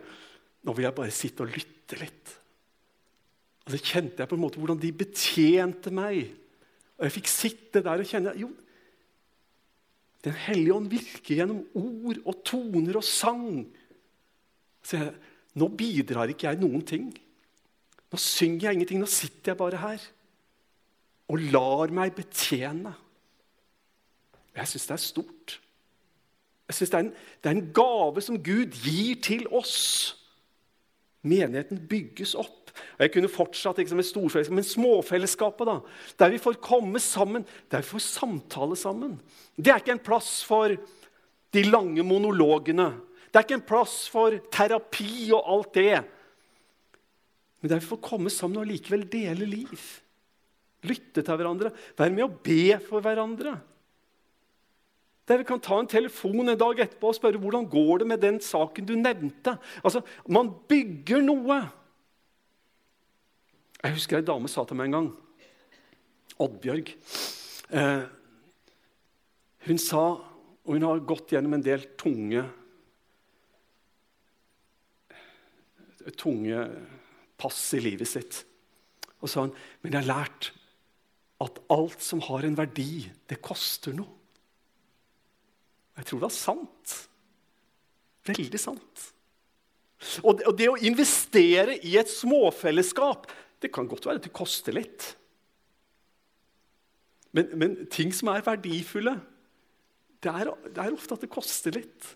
Nå 0.65 0.75
vil 0.75 0.89
jeg 0.89 0.97
bare 0.97 1.15
sitte 1.15 1.45
og 1.45 1.53
lytte 1.55 1.99
litt. 2.01 2.33
Og 3.65 3.73
så 3.73 3.81
kjente 3.81 4.21
jeg 4.21 4.31
på 4.31 4.37
en 4.37 4.43
måte 4.43 4.61
hvordan 4.61 4.81
de 4.83 4.91
betjente 4.97 5.93
meg. 5.95 6.27
Og 6.99 7.07
jeg 7.07 7.17
fikk 7.17 7.31
sitte 7.31 7.83
der 7.85 8.03
og 8.03 8.09
kjenne 8.09 8.35
jo, 8.39 8.51
den 10.25 10.37
hellige 10.47 10.73
ånd 10.73 10.89
virker 10.89 11.37
gjennom 11.37 11.61
ord 11.77 12.21
og 12.25 12.39
toner 12.49 12.97
og 12.97 13.05
sang. 13.05 13.65
Så 14.85 14.97
jeg, 14.97 15.13
nå 15.61 15.69
bidrar 15.77 16.33
ikke 16.33 16.49
jeg 16.49 16.61
noen 16.63 16.85
ting. 16.89 17.11
Nå 18.09 18.21
synger 18.21 18.71
jeg 18.71 18.79
ingenting. 18.79 19.03
Nå 19.05 19.11
sitter 19.11 19.53
jeg 19.53 19.61
bare 19.61 19.83
her 19.83 20.07
og 21.33 21.41
lar 21.53 21.93
meg 21.95 22.13
betjene. 22.17 22.93
Jeg 24.55 24.71
syns 24.71 24.89
det 24.89 24.97
er 24.97 25.03
stort. 25.03 25.55
Jeg 26.69 26.79
synes 26.79 26.91
det 26.91 26.99
er, 26.99 27.05
en, 27.05 27.15
det 27.43 27.51
er 27.51 27.57
en 27.59 27.73
gave 27.77 28.23
som 28.25 28.39
Gud 28.41 28.77
gir 28.85 29.19
til 29.25 29.49
oss. 29.53 29.79
Menigheten 31.25 31.81
bygges 31.89 32.35
opp. 32.41 32.73
Jeg 32.99 33.13
kunne 33.15 33.31
fortsatt 33.31 33.79
ikke 33.81 33.97
med 33.97 34.07
storfellesskap, 34.07 34.57
men 34.57 34.67
småfellesskapet, 34.67 35.69
da, 35.69 35.77
der 36.21 36.33
vi 36.33 36.41
får 36.43 36.59
komme 36.65 37.01
sammen, 37.03 37.45
der 37.71 37.85
vi 37.85 37.93
får 37.93 38.03
samtale 38.07 38.77
sammen. 38.79 39.19
Det 39.57 39.73
er 39.73 39.83
ikke 39.83 39.95
en 39.95 40.05
plass 40.05 40.41
for 40.47 40.75
de 41.55 41.65
lange 41.69 42.03
monologene. 42.07 42.91
Det 43.29 43.39
er 43.39 43.47
ikke 43.47 43.61
en 43.61 43.69
plass 43.69 43.97
for 44.11 44.37
terapi 44.53 45.31
og 45.35 45.53
alt 45.55 45.79
det. 45.79 46.01
Men 47.61 47.73
der 47.73 47.81
vi 47.81 47.93
får 47.93 48.03
komme 48.05 48.33
sammen 48.33 48.61
og 48.63 48.69
likevel 48.69 49.07
dele 49.11 49.49
liv. 49.49 49.85
Lytte 50.85 51.23
til 51.25 51.39
hverandre, 51.41 51.73
være 51.97 52.13
med 52.13 52.27
og 52.27 52.41
be 52.45 52.77
for 52.85 53.05
hverandre. 53.05 53.55
Der 55.29 55.41
vi 55.41 55.47
kan 55.49 55.61
ta 55.61 55.79
en 55.81 55.89
telefon 55.89 56.49
en 56.49 56.59
dag 56.59 56.81
etterpå 56.85 57.09
og 57.09 57.17
spørre 57.17 57.41
hvordan 57.41 57.69
går 57.71 58.03
det 58.03 58.09
med 58.11 58.21
den 58.21 58.41
saken 58.45 58.85
du 58.89 58.95
nevnte. 58.99 59.57
Altså, 59.83 60.03
Man 60.29 60.53
bygger 60.69 61.25
noe. 61.25 61.63
Jeg 63.85 63.97
husker 63.97 64.21
ei 64.21 64.27
dame 64.27 64.49
sa 64.49 64.65
til 64.65 64.79
meg 64.81 64.89
en 64.89 64.99
gang 64.99 65.09
Oddbjørg. 66.41 66.93
Eh, 67.71 68.05
hun 69.69 69.81
sa 69.81 70.05
Og 70.65 70.79
hun 70.79 70.87
har 70.87 71.03
gått 71.05 71.35
gjennom 71.35 71.59
en 71.59 71.65
del 71.65 71.83
tunge 72.01 72.45
Tunge 76.21 76.65
pass 77.41 77.61
i 77.77 77.81
livet 77.81 78.09
sitt. 78.09 78.43
Og 79.25 79.31
sa 79.31 79.47
han, 79.47 79.55
men 79.81 79.95
jeg 79.95 80.05
har 80.05 80.11
lært 80.11 80.51
at 81.45 81.61
alt 81.73 82.05
som 82.05 82.21
har 82.27 82.45
en 82.45 82.57
verdi, 82.59 83.07
det 83.29 83.41
koster 83.45 83.97
noe. 83.97 84.24
Jeg 85.99 86.09
tror 86.09 86.23
det 86.25 86.31
er 86.31 86.37
sant. 86.37 86.95
Veldig 88.29 88.61
sant. 88.61 89.05
Og 90.25 90.39
det, 90.39 90.47
og 90.49 90.57
det 90.59 90.71
å 90.71 90.81
investere 90.85 91.79
i 91.87 91.95
et 92.01 92.11
småfellesskap 92.11 93.29
det 93.63 93.71
kan 93.73 93.87
godt 93.89 94.05
være 94.05 94.21
at 94.21 94.27
det 94.27 94.35
koster 94.37 94.77
litt. 94.77 95.15
Men, 97.35 97.49
men 97.59 97.79
ting 97.91 98.13
som 98.15 98.29
er 98.31 98.45
verdifulle, 98.45 99.17
det 100.23 100.33
er, 100.33 100.51
det 100.69 100.83
er 100.83 100.93
ofte 100.95 101.17
at 101.17 101.25
det 101.25 101.33
koster 101.33 101.75
litt. 101.77 102.11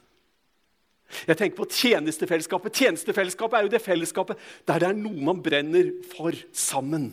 Jeg 1.25 1.39
tenker 1.41 1.57
på 1.57 1.69
tjenestefellesskapet. 1.73 2.83
Tjenestefellesskapet 2.83 3.57
er 3.57 3.65
jo 3.65 3.73
det 3.73 3.81
fellesskapet 3.81 4.41
der 4.69 4.83
det 4.83 4.91
er 4.91 5.01
noe 5.01 5.31
man 5.31 5.41
brenner 5.45 5.91
for 6.13 6.37
sammen. 6.53 7.11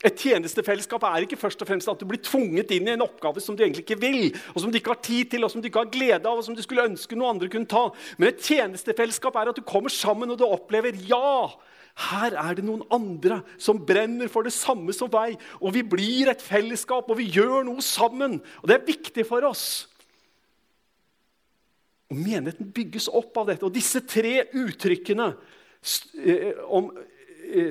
Et 0.00 0.16
tjenestefellesskap 0.16 1.02
er 1.04 1.26
ikke 1.26 1.36
først 1.36 1.60
og 1.60 1.68
fremst 1.68 1.88
at 1.92 2.00
du 2.00 2.06
blir 2.08 2.22
tvunget 2.24 2.70
inn 2.72 2.86
i 2.88 2.94
en 2.94 3.04
oppgave 3.04 3.42
som 3.44 3.56
du 3.56 3.60
egentlig 3.60 3.84
ikke 3.84 4.00
vil, 4.00 4.30
og 4.54 4.62
som 4.62 4.72
du 4.72 4.78
ikke 4.78 4.94
har 4.94 5.02
tid 5.04 5.28
til, 5.34 5.44
og 5.44 5.52
som 5.52 5.60
du 5.60 5.68
ikke 5.68 5.82
har 5.82 5.92
glede 5.92 6.24
av, 6.24 6.40
og 6.40 6.46
som 6.46 6.56
du 6.56 6.62
skulle 6.64 6.86
ønske 6.88 7.18
noen 7.18 7.34
andre 7.34 7.50
kunne 7.52 7.68
ta. 7.68 7.82
Men 8.16 8.30
et 8.30 8.40
tjenestefellesskap 8.40 9.36
er 9.36 9.52
at 9.52 9.60
du 9.60 9.66
kommer 9.66 9.92
sammen 9.92 10.32
og 10.32 10.40
du 10.40 10.46
opplever 10.48 10.96
ja, 11.04 11.50
her 12.00 12.36
er 12.38 12.56
det 12.56 12.64
noen 12.64 12.86
andre 12.94 13.42
som 13.60 13.82
brenner 13.84 14.30
for 14.32 14.46
det 14.46 14.54
samme 14.56 14.94
som 14.96 15.10
meg. 15.12 15.36
Og 15.60 15.74
vi 15.76 15.84
blir 15.84 16.30
et 16.32 16.42
fellesskap, 16.42 17.10
og 17.10 17.18
vi 17.18 17.28
gjør 17.34 17.66
noe 17.68 17.84
sammen. 17.84 18.38
Og 18.62 18.70
det 18.70 18.78
er 18.78 18.86
viktig 18.88 19.26
for 19.28 19.44
oss. 19.48 19.66
Og 22.10 22.18
Menigheten 22.18 22.72
bygges 22.74 23.10
opp 23.12 23.36
av 23.42 23.50
dette. 23.52 23.66
Og 23.66 23.74
disse 23.74 24.00
tre 24.08 24.46
uttrykkene 24.48 25.28
eh, 26.24 26.56
om 26.66 26.88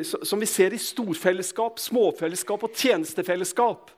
som 0.03 0.41
vi 0.41 0.47
ser 0.49 0.75
i 0.75 0.81
storfellesskap, 0.81 1.79
småfellesskap 1.79 2.63
og 2.65 2.75
tjenestefellesskap, 2.75 3.91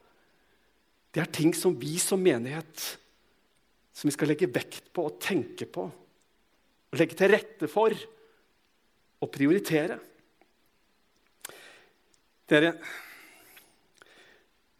det 1.11 1.21
er 1.23 1.31
ting 1.33 1.51
som 1.57 1.75
vi 1.77 1.97
som 1.99 2.21
menighet 2.23 2.85
som 3.91 4.07
vi 4.07 4.15
skal 4.15 4.31
legge 4.31 4.49
vekt 4.49 4.91
på 4.95 5.05
og 5.05 5.19
tenke 5.21 5.67
på. 5.69 5.83
Og 6.91 6.99
legge 6.99 7.17
til 7.17 7.31
rette 7.31 7.67
for 7.71 7.95
og 9.21 9.29
prioritere. 9.31 9.99
Dere, 12.49 12.71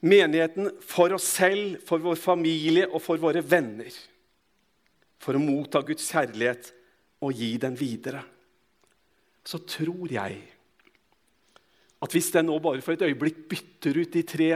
menigheten 0.01 0.71
for 0.83 1.13
oss 1.15 1.27
selv, 1.37 1.83
for 1.85 2.01
vår 2.03 2.17
familie 2.19 2.87
og 2.89 3.03
for 3.03 3.21
våre 3.21 3.43
venner. 3.45 3.91
For 5.21 5.37
å 5.37 5.43
motta 5.43 5.83
Guds 5.85 6.09
kjærlighet 6.09 6.71
og 7.21 7.37
gi 7.37 7.53
den 7.61 7.77
videre. 7.77 8.23
Så 9.45 9.61
tror 9.69 10.09
jeg 10.11 10.41
at 12.01 12.13
hvis 12.15 12.31
jeg 12.33 12.45
nå 12.47 12.57
bare 12.63 12.81
for 12.81 12.95
et 12.95 13.03
øyeblikk 13.05 13.43
bytter 13.51 13.99
ut 14.01 14.13
de 14.13 14.23
tre 14.25 14.51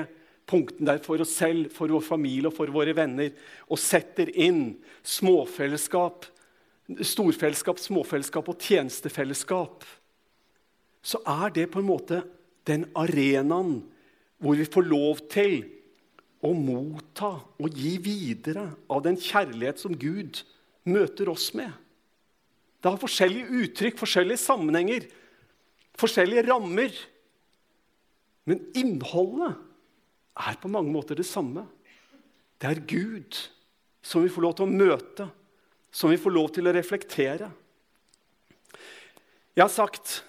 punktene 0.49 0.87
der 0.91 1.01
for 1.05 1.21
oss 1.21 1.35
selv, 1.37 1.69
for 1.73 1.89
vår 1.89 2.05
familie 2.05 2.49
og 2.49 2.55
for 2.57 2.71
våre 2.73 2.95
venner, 2.97 3.33
og 3.69 3.81
setter 3.81 4.29
inn 4.33 4.77
småfellesskap, 5.05 6.25
storfellesskap, 7.01 7.81
småfellesskap 7.81 8.49
og 8.51 8.61
tjenestefellesskap, 8.61 9.85
så 11.05 11.21
er 11.45 11.53
det 11.53 11.69
på 11.73 11.81
en 11.81 11.89
måte 11.89 12.21
den 12.65 12.87
arenaen 12.97 13.79
hvor 14.41 14.57
vi 14.57 14.67
får 14.69 14.87
lov 14.89 15.21
til 15.31 15.59
å 16.45 16.51
motta 16.53 17.31
og 17.61 17.77
gi 17.77 17.95
videre 18.01 18.67
av 18.91 19.03
den 19.05 19.17
kjærlighet 19.21 19.81
som 19.81 19.95
Gud 19.97 20.41
møter 20.85 21.29
oss 21.31 21.51
med. 21.57 21.71
Det 22.81 22.91
har 22.91 23.01
forskjellige 23.01 23.61
uttrykk, 23.63 23.97
forskjellige 23.97 24.41
sammenhenger, 24.43 25.07
forskjellige 25.97 26.45
rammer. 26.51 26.93
Men 28.45 28.61
innholdet 28.77 29.55
er 30.35 30.57
på 30.61 30.69
mange 30.71 30.93
måter 30.93 31.17
det 31.17 31.25
samme. 31.27 31.65
Det 32.61 32.69
er 32.69 32.85
Gud 32.87 33.39
som 34.05 34.23
vi 34.23 34.29
får 34.29 34.45
lov 34.45 34.55
til 34.57 34.67
å 34.67 34.77
møte, 34.83 35.27
som 35.95 36.11
vi 36.11 36.19
får 36.21 36.33
lov 36.35 36.51
til 36.53 36.69
å 36.69 36.73
reflektere. 36.75 37.49
Jeg 39.55 39.63
har 39.63 39.71
sagt 39.71 40.19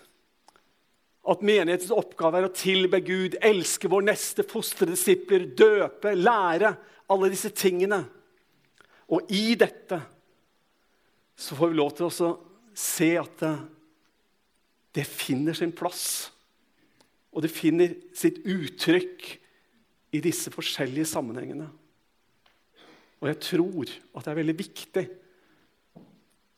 at 1.26 1.42
menighetens 1.42 1.90
oppgave 1.90 2.38
er 2.38 2.46
å 2.46 2.54
tilbe 2.54 3.00
Gud, 3.04 3.36
elske 3.42 3.90
vår 3.90 4.06
neste, 4.06 4.46
fostre 4.46 4.94
døpe, 5.58 6.14
lære. 6.14 6.76
Alle 7.10 7.30
disse 7.30 7.50
tingene. 7.54 8.00
Og 9.10 9.28
i 9.30 9.54
dette 9.58 9.98
så 11.36 11.58
får 11.58 11.70
vi 11.70 11.78
lov 11.78 11.92
til 11.98 12.08
å 12.08 12.30
se 12.76 13.10
at 13.20 13.42
det, 13.42 13.52
det 14.96 15.04
finner 15.06 15.54
sin 15.54 15.74
plass. 15.76 16.30
Og 17.36 17.44
det 17.44 17.52
finner 17.52 17.92
sitt 18.16 18.40
uttrykk 18.48 19.26
i 20.16 20.22
disse 20.24 20.48
forskjellige 20.54 21.10
sammenhengene. 21.10 21.68
Og 23.20 23.28
jeg 23.28 23.40
tror 23.44 23.92
at 24.16 24.24
det 24.24 24.32
er 24.32 24.38
veldig 24.40 24.56
viktig, 24.56 25.04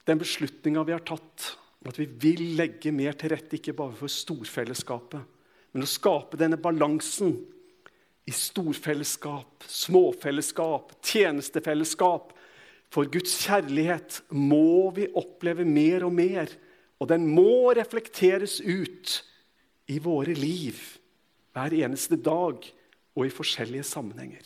den 0.08 0.20
beslutninga 0.20 0.84
vi 0.86 0.94
har 0.94 1.04
tatt, 1.06 1.50
at 1.86 1.98
vi 2.00 2.06
vil 2.20 2.44
legge 2.58 2.92
mer 2.94 3.16
til 3.18 3.32
rette, 3.32 3.58
ikke 3.58 3.76
bare 3.76 3.96
for 3.98 4.12
storfellesskapet, 4.12 5.20
men 5.74 5.84
å 5.84 5.88
skape 5.88 6.38
denne 6.40 6.58
balansen 6.60 7.34
i 8.28 8.34
storfellesskap, 8.34 9.64
småfellesskap, 9.68 10.92
tjenestefellesskap. 11.04 12.34
For 12.92 13.08
Guds 13.12 13.34
kjærlighet 13.44 14.22
må 14.32 14.90
vi 14.96 15.08
oppleve 15.16 15.64
mer 15.68 16.06
og 16.08 16.14
mer, 16.16 16.52
og 16.98 17.10
den 17.12 17.28
må 17.30 17.72
reflekteres 17.76 18.58
ut 18.64 19.18
i 19.88 19.98
våre 20.04 20.34
liv 20.36 20.78
hver 21.56 21.74
eneste 21.80 22.18
dag 22.20 22.62
og 23.16 23.26
i 23.26 23.32
forskjellige 23.34 23.86
sammenhenger. 23.88 24.44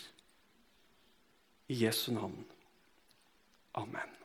I 1.68 1.84
Jesu 1.84 2.12
navn. 2.14 2.44
Amen. 3.74 4.21